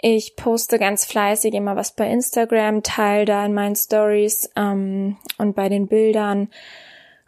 ich 0.00 0.36
poste 0.36 0.78
ganz 0.78 1.04
fleißig 1.04 1.54
immer 1.54 1.76
was 1.76 1.92
bei 1.92 2.08
Instagram, 2.10 2.82
teile 2.82 3.24
da 3.24 3.46
in 3.46 3.54
meinen 3.54 3.76
Stories 3.76 4.50
ähm, 4.56 5.16
und 5.38 5.54
bei 5.54 5.68
den 5.68 5.86
Bildern 5.86 6.48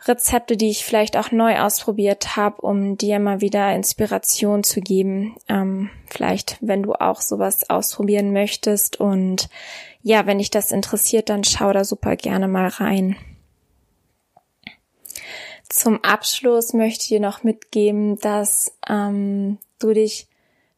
Rezepte, 0.07 0.57
die 0.57 0.71
ich 0.71 0.85
vielleicht 0.85 1.17
auch 1.17 1.31
neu 1.31 1.59
ausprobiert 1.59 2.37
habe, 2.37 2.61
um 2.61 2.99
dir 2.99 3.19
mal 3.19 3.41
wieder 3.41 3.75
Inspiration 3.75 4.65
zu 4.65 4.81
geben. 4.81 5.37
Ähm, 5.49 5.91
vielleicht, 6.07 6.59
wenn 6.61 6.83
du 6.83 6.93
auch 6.95 7.21
sowas 7.21 7.69
ausprobieren 7.71 8.33
möchtest. 8.33 9.01
Und 9.01 9.49
ja, 10.03 10.27
wenn 10.27 10.39
dich 10.39 10.51
das 10.51 10.73
interessiert, 10.73 11.29
dann 11.29 11.45
schau 11.45 11.73
da 11.73 11.85
super 11.85 12.17
gerne 12.17 12.49
mal 12.49 12.69
rein. 12.69 13.17
Zum 15.69 16.05
Abschluss 16.05 16.73
möchte 16.73 17.03
ich 17.03 17.09
dir 17.09 17.21
noch 17.21 17.43
mitgeben, 17.43 18.19
dass 18.21 18.77
ähm, 18.89 19.59
du 19.79 19.93
dich 19.93 20.29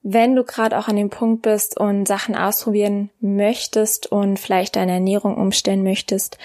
wenn 0.08 0.36
du 0.36 0.44
gerade 0.44 0.78
auch 0.78 0.86
an 0.86 0.94
dem 0.94 1.10
Punkt 1.10 1.42
bist 1.42 1.76
und 1.76 2.06
Sachen 2.06 2.36
ausprobieren 2.36 3.10
möchtest 3.18 4.06
und 4.06 4.38
vielleicht 4.38 4.76
deine 4.76 4.92
Ernährung 4.92 5.36
umstellen 5.36 5.82
möchtest, 5.82 6.38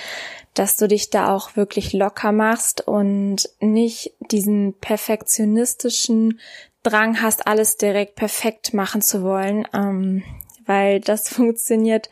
dass 0.54 0.78
du 0.78 0.88
dich 0.88 1.10
da 1.10 1.34
auch 1.34 1.56
wirklich 1.56 1.94
locker 1.94 2.32
machst 2.32 2.88
und 2.88 3.50
nicht 3.60 4.14
diesen 4.20 4.74
perfektionistischen 4.74 6.40
Drang 6.84 7.22
hast, 7.22 7.48
alles 7.48 7.78
direkt 7.78 8.16
perfekt 8.16 8.74
machen 8.74 9.02
zu 9.02 9.24
wollen, 9.24 9.68
ähm, 9.74 10.24
weil 10.66 11.00
das 11.00 11.30
funktioniert 11.34 12.10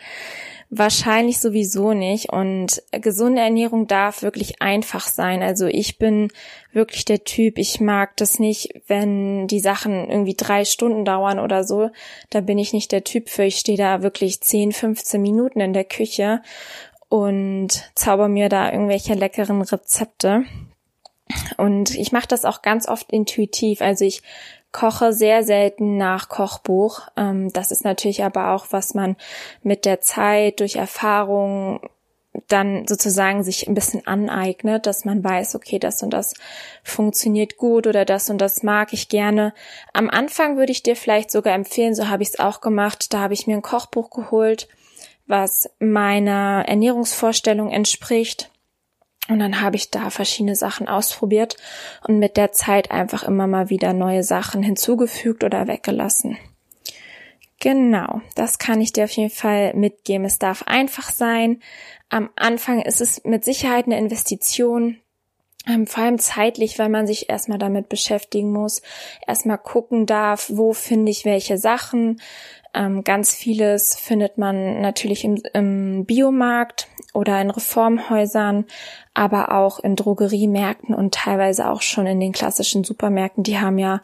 wahrscheinlich 0.69 1.39
sowieso 1.39 1.93
nicht. 1.93 2.31
Und 2.31 2.83
gesunde 2.91 3.41
Ernährung 3.41 3.87
darf 3.87 4.21
wirklich 4.21 4.61
einfach 4.61 5.07
sein. 5.07 5.41
Also 5.41 5.65
ich 5.65 5.97
bin 5.97 6.29
wirklich 6.71 7.05
der 7.05 7.23
Typ, 7.23 7.57
ich 7.57 7.81
mag 7.81 8.15
das 8.17 8.39
nicht, 8.39 8.69
wenn 8.87 9.47
die 9.47 9.59
Sachen 9.59 10.09
irgendwie 10.09 10.35
drei 10.35 10.65
Stunden 10.65 11.05
dauern 11.05 11.39
oder 11.39 11.63
so. 11.63 11.89
Da 12.29 12.41
bin 12.41 12.59
ich 12.59 12.73
nicht 12.73 12.91
der 12.91 13.03
Typ 13.03 13.29
für. 13.29 13.43
Ich 13.43 13.57
stehe 13.57 13.77
da 13.77 14.03
wirklich 14.03 14.41
10, 14.41 14.71
15 14.71 15.21
Minuten 15.21 15.59
in 15.59 15.73
der 15.73 15.85
Küche 15.85 16.41
und 17.09 17.91
zauber 17.95 18.27
mir 18.27 18.49
da 18.49 18.71
irgendwelche 18.71 19.15
leckeren 19.15 19.61
Rezepte. 19.61 20.43
Und 21.57 21.95
ich 21.95 22.11
mache 22.11 22.27
das 22.27 22.45
auch 22.45 22.61
ganz 22.61 22.87
oft 22.87 23.11
intuitiv. 23.11 23.81
Also 23.81 24.05
ich 24.05 24.21
koche 24.71 25.13
sehr 25.13 25.43
selten 25.43 25.97
nach 25.97 26.29
Kochbuch. 26.29 27.01
Ähm, 27.17 27.51
das 27.53 27.71
ist 27.71 27.83
natürlich 27.83 28.23
aber 28.23 28.53
auch, 28.53 28.67
was 28.69 28.93
man 28.93 29.15
mit 29.63 29.85
der 29.85 30.01
Zeit, 30.01 30.59
durch 30.59 30.75
Erfahrung 30.75 31.81
dann 32.47 32.87
sozusagen 32.87 33.43
sich 33.43 33.67
ein 33.67 33.73
bisschen 33.73 34.05
aneignet, 34.05 34.85
dass 34.85 35.03
man 35.03 35.23
weiß, 35.23 35.55
okay, 35.55 35.79
das 35.79 36.03
und 36.03 36.11
das 36.11 36.35
funktioniert 36.83 37.57
gut 37.57 37.87
oder 37.87 38.05
das 38.05 38.29
und 38.29 38.39
das 38.39 38.63
mag 38.63 38.93
ich 38.93 39.09
gerne. 39.09 39.53
Am 39.93 40.09
Anfang 40.09 40.55
würde 40.55 40.71
ich 40.71 40.83
dir 40.83 40.95
vielleicht 40.95 41.31
sogar 41.31 41.53
empfehlen, 41.53 41.95
so 41.95 42.07
habe 42.07 42.23
ich 42.23 42.29
es 42.29 42.39
auch 42.39 42.61
gemacht, 42.61 43.13
da 43.13 43.19
habe 43.19 43.33
ich 43.33 43.47
mir 43.47 43.55
ein 43.55 43.63
Kochbuch 43.63 44.11
geholt 44.11 44.67
was 45.29 45.69
meiner 45.79 46.65
Ernährungsvorstellung 46.67 47.71
entspricht. 47.71 48.51
Und 49.29 49.39
dann 49.39 49.61
habe 49.61 49.75
ich 49.75 49.91
da 49.91 50.09
verschiedene 50.09 50.55
Sachen 50.55 50.87
ausprobiert 50.87 51.55
und 52.07 52.17
mit 52.17 52.35
der 52.35 52.51
Zeit 52.51 52.89
einfach 52.89 53.23
immer 53.23 53.45
mal 53.45 53.69
wieder 53.69 53.93
neue 53.93 54.23
Sachen 54.23 54.63
hinzugefügt 54.63 55.43
oder 55.43 55.67
weggelassen. 55.67 56.37
Genau, 57.59 58.21
das 58.35 58.57
kann 58.57 58.81
ich 58.81 58.91
dir 58.91 59.03
auf 59.03 59.11
jeden 59.11 59.29
Fall 59.29 59.73
mitgeben. 59.75 60.25
Es 60.25 60.39
darf 60.39 60.63
einfach 60.63 61.11
sein. 61.11 61.61
Am 62.09 62.29
Anfang 62.35 62.81
ist 62.81 63.01
es 63.01 63.23
mit 63.23 63.45
Sicherheit 63.45 63.85
eine 63.85 63.99
Investition, 63.99 64.97
ähm, 65.67 65.87
vor 65.87 66.03
allem 66.03 66.19
zeitlich, 66.19 66.79
weil 66.79 66.89
man 66.89 67.07
sich 67.07 67.29
erstmal 67.29 67.59
damit 67.59 67.89
beschäftigen 67.89 68.51
muss, 68.51 68.81
erstmal 69.27 69.57
gucken 69.57 70.05
darf, 70.05 70.49
wo 70.53 70.73
finde 70.73 71.11
ich 71.11 71.25
welche 71.25 71.57
Sachen, 71.57 72.19
ähm, 72.73 73.03
ganz 73.03 73.33
vieles 73.33 73.95
findet 73.95 74.37
man 74.37 74.81
natürlich 74.81 75.23
im, 75.23 75.41
im 75.53 76.05
Biomarkt 76.05 76.87
oder 77.13 77.41
in 77.41 77.49
Reformhäusern, 77.49 78.65
aber 79.15 79.53
auch 79.53 79.79
in 79.79 79.95
Drogeriemärkten 79.95 80.93
und 80.93 81.15
teilweise 81.15 81.69
auch 81.69 81.81
schon 81.81 82.05
in 82.05 82.19
den 82.19 82.31
klassischen 82.31 82.83
Supermärkten. 82.83 83.43
Die 83.43 83.59
haben 83.59 83.79
ja 83.79 84.01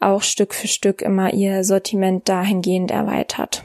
auch 0.00 0.22
Stück 0.22 0.54
für 0.54 0.68
Stück 0.68 1.02
immer 1.02 1.34
ihr 1.34 1.64
Sortiment 1.64 2.28
dahingehend 2.28 2.92
erweitert. 2.92 3.64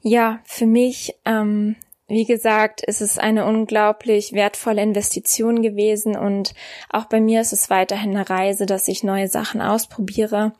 Ja, 0.00 0.40
für 0.44 0.66
mich, 0.66 1.14
ähm, 1.24 1.76
wie 2.06 2.26
gesagt, 2.26 2.82
ist 2.82 3.00
es 3.00 3.18
eine 3.18 3.46
unglaublich 3.46 4.32
wertvolle 4.32 4.82
Investition 4.82 5.62
gewesen 5.62 6.16
und 6.16 6.54
auch 6.90 7.06
bei 7.06 7.20
mir 7.20 7.40
ist 7.40 7.52
es 7.52 7.70
weiterhin 7.70 8.16
eine 8.16 8.28
Reise, 8.28 8.66
dass 8.66 8.88
ich 8.88 9.02
neue 9.02 9.28
Sachen 9.28 9.62
ausprobiere. 9.62 10.52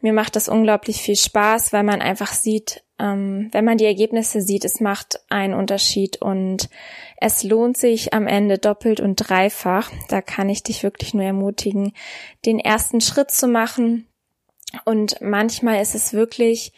Mir 0.00 0.12
macht 0.12 0.34
das 0.34 0.48
unglaublich 0.48 1.00
viel 1.02 1.16
Spaß, 1.16 1.72
weil 1.72 1.84
man 1.84 2.00
einfach 2.00 2.32
sieht, 2.32 2.82
ähm, 2.98 3.48
wenn 3.52 3.64
man 3.64 3.78
die 3.78 3.84
Ergebnisse 3.84 4.40
sieht, 4.40 4.64
es 4.64 4.80
macht 4.80 5.20
einen 5.28 5.54
Unterschied 5.54 6.20
und 6.20 6.68
es 7.18 7.42
lohnt 7.42 7.76
sich 7.76 8.12
am 8.12 8.26
Ende 8.26 8.58
doppelt 8.58 9.00
und 9.00 9.16
dreifach. 9.16 9.90
Da 10.08 10.20
kann 10.22 10.48
ich 10.48 10.62
dich 10.62 10.82
wirklich 10.82 11.14
nur 11.14 11.24
ermutigen, 11.24 11.92
den 12.46 12.58
ersten 12.58 13.00
Schritt 13.00 13.30
zu 13.30 13.46
machen. 13.46 14.06
Und 14.84 15.20
manchmal 15.20 15.80
ist 15.80 15.94
es 15.94 16.12
wirklich 16.12 16.72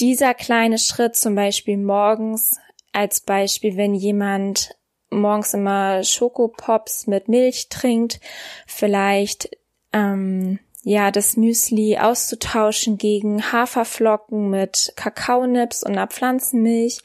dieser 0.00 0.34
kleine 0.34 0.78
Schritt, 0.78 1.16
zum 1.16 1.34
Beispiel 1.34 1.76
morgens, 1.76 2.58
als 2.92 3.20
Beispiel, 3.20 3.76
wenn 3.76 3.94
jemand 3.94 4.76
morgens 5.10 5.54
immer 5.54 6.02
Schokopops 6.04 7.06
mit 7.06 7.28
Milch 7.28 7.68
trinkt, 7.68 8.20
vielleicht 8.66 9.50
ähm, 9.92 10.60
ja, 10.82 11.10
das 11.10 11.36
Müsli 11.36 11.98
auszutauschen 11.98 12.96
gegen 12.96 13.52
Haferflocken 13.52 14.48
mit 14.48 14.92
Kakaonips 14.96 15.82
und 15.82 15.92
einer 15.92 16.06
Pflanzenmilch 16.06 17.00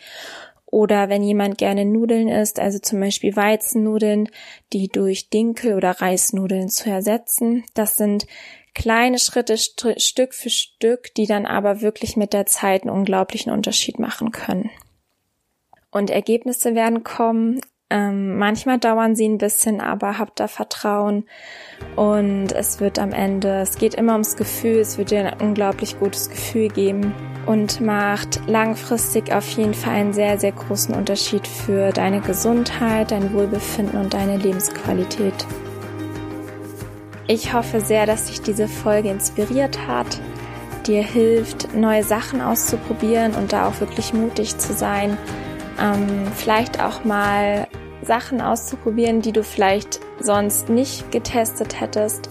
oder 0.65 1.09
wenn 1.09 1.23
jemand 1.23 1.57
gerne 1.57 1.85
Nudeln 1.85 2.27
isst, 2.27 2.59
also 2.59 2.79
zum 2.79 2.99
Beispiel 2.99 3.35
Weizennudeln, 3.35 4.29
die 4.73 4.87
durch 4.87 5.29
Dinkel 5.29 5.75
oder 5.75 5.91
Reisnudeln 5.91 6.69
zu 6.69 6.89
ersetzen. 6.89 7.63
Das 7.73 7.97
sind 7.97 8.27
kleine 8.73 9.19
Schritte 9.19 9.57
st 9.57 10.01
Stück 10.01 10.33
für 10.33 10.49
Stück, 10.49 11.13
die 11.15 11.27
dann 11.27 11.45
aber 11.45 11.81
wirklich 11.81 12.17
mit 12.17 12.33
der 12.33 12.45
Zeit 12.45 12.83
einen 12.83 12.91
unglaublichen 12.91 13.51
Unterschied 13.51 13.99
machen 13.99 14.31
können. 14.31 14.69
Und 15.95 16.09
Ergebnisse 16.09 16.75
werden 16.75 17.05
kommen. 17.05 17.61
Ähm, 17.89 18.37
manchmal 18.37 18.79
dauern 18.79 19.15
sie 19.15 19.29
ein 19.29 19.37
bisschen, 19.37 19.79
aber 19.79 20.17
habt 20.17 20.41
da 20.41 20.49
Vertrauen 20.49 21.23
und 21.95 22.51
es 22.51 22.81
wird 22.81 22.99
am 22.99 23.13
Ende, 23.13 23.61
es 23.61 23.77
geht 23.77 23.93
immer 23.93 24.11
ums 24.11 24.35
Gefühl, 24.35 24.79
es 24.79 24.97
wird 24.97 25.11
dir 25.11 25.31
ein 25.31 25.39
unglaublich 25.39 25.97
gutes 25.97 26.29
Gefühl 26.29 26.67
geben 26.67 27.13
und 27.45 27.79
macht 27.79 28.41
langfristig 28.45 29.31
auf 29.31 29.47
jeden 29.51 29.73
Fall 29.73 29.93
einen 29.93 30.13
sehr, 30.13 30.37
sehr 30.37 30.51
großen 30.51 30.93
Unterschied 30.93 31.47
für 31.47 31.91
deine 31.91 32.19
Gesundheit, 32.19 33.11
dein 33.11 33.33
Wohlbefinden 33.33 33.97
und 33.97 34.13
deine 34.13 34.35
Lebensqualität. 34.35 35.47
Ich 37.27 37.53
hoffe 37.53 37.79
sehr, 37.79 38.05
dass 38.05 38.25
dich 38.25 38.41
diese 38.41 38.67
Folge 38.67 39.11
inspiriert 39.11 39.87
hat, 39.87 40.19
dir 40.87 41.03
hilft, 41.03 41.73
neue 41.73 42.03
Sachen 42.03 42.41
auszuprobieren 42.41 43.33
und 43.33 43.53
da 43.53 43.69
auch 43.69 43.79
wirklich 43.79 44.11
mutig 44.11 44.57
zu 44.57 44.73
sein 44.73 45.17
ähm, 45.79 46.27
vielleicht 46.35 46.81
auch 46.81 47.03
mal 47.03 47.67
Sachen 48.01 48.41
auszuprobieren, 48.41 49.21
die 49.21 49.31
du 49.31 49.43
vielleicht 49.43 49.99
sonst 50.19 50.69
nicht 50.69 51.11
getestet 51.11 51.79
hättest. 51.79 52.29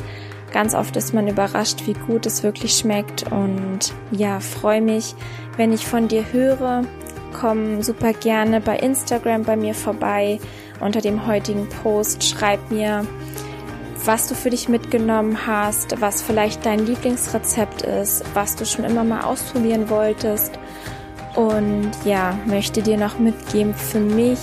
Ganz 0.52 0.74
oft 0.74 0.96
ist 0.96 1.12
man 1.12 1.26
überrascht, 1.26 1.86
wie 1.86 1.94
gut 1.94 2.26
es 2.26 2.44
wirklich 2.44 2.76
schmeckt 2.76 3.30
und 3.32 3.92
ja, 4.12 4.38
freue 4.38 4.80
mich, 4.80 5.14
wenn 5.56 5.72
ich 5.72 5.86
von 5.86 6.06
dir 6.06 6.32
höre. 6.32 6.82
Komm 7.38 7.82
super 7.82 8.12
gerne 8.12 8.60
bei 8.60 8.78
Instagram 8.78 9.42
bei 9.42 9.56
mir 9.56 9.74
vorbei 9.74 10.38
unter 10.80 11.00
dem 11.00 11.26
heutigen 11.26 11.68
Post. 11.82 12.22
Schreib 12.22 12.70
mir, 12.70 13.04
was 14.04 14.28
du 14.28 14.36
für 14.36 14.50
dich 14.50 14.68
mitgenommen 14.68 15.46
hast, 15.46 16.00
was 16.00 16.22
vielleicht 16.22 16.64
dein 16.64 16.86
Lieblingsrezept 16.86 17.82
ist, 17.82 18.22
was 18.34 18.54
du 18.54 18.64
schon 18.64 18.84
immer 18.84 19.02
mal 19.02 19.22
ausprobieren 19.22 19.90
wolltest 19.90 20.58
und 21.34 21.90
ja, 22.04 22.38
möchte 22.46 22.82
dir 22.82 22.96
noch 22.96 23.18
mitgeben, 23.18 23.74
für 23.74 24.00
mich 24.00 24.38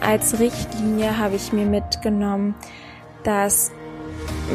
als 0.00 0.38
Richtlinie 0.38 1.18
habe 1.18 1.36
ich 1.36 1.52
mir 1.52 1.66
mitgenommen, 1.66 2.54
dass 3.24 3.72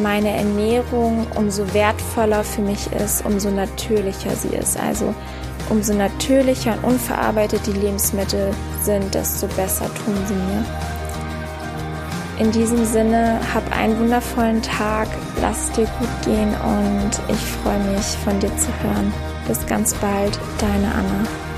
meine 0.02 0.30
Ernährung 0.30 1.28
umso 1.36 1.74
wertvoller 1.74 2.44
für 2.44 2.62
mich 2.62 2.92
ist, 2.94 3.26
umso 3.26 3.50
natürlicher 3.50 4.36
sie 4.36 4.56
ist. 4.56 4.80
Also 4.80 5.14
umso 5.70 5.94
natürlicher 5.94 6.74
und 6.74 6.94
unverarbeitet 6.94 7.62
die 7.68 7.74
Lebensmittel 7.74 8.54
sind, 8.82 9.14
desto 9.14 9.48
besser 9.48 9.86
tun 9.86 10.16
sie 10.28 10.34
mir. 10.34 10.66
In 12.40 12.52
diesem 12.52 12.84
Sinne, 12.86 13.40
hab 13.54 13.78
einen 13.78 14.00
wundervollen 14.00 14.62
Tag, 14.62 15.08
lass 15.40 15.70
es 15.70 15.72
dir 15.74 15.86
gut 16.00 16.26
gehen 16.26 16.50
und 16.50 17.12
ich 17.28 17.38
freue 17.38 17.80
mich 17.94 18.06
von 18.24 18.40
dir 18.40 18.56
zu 18.58 18.68
hören. 18.82 19.14
Bis 19.48 19.64
ganz 19.68 19.94
bald, 19.96 20.40
deine 20.60 20.88
Anna. 20.88 21.53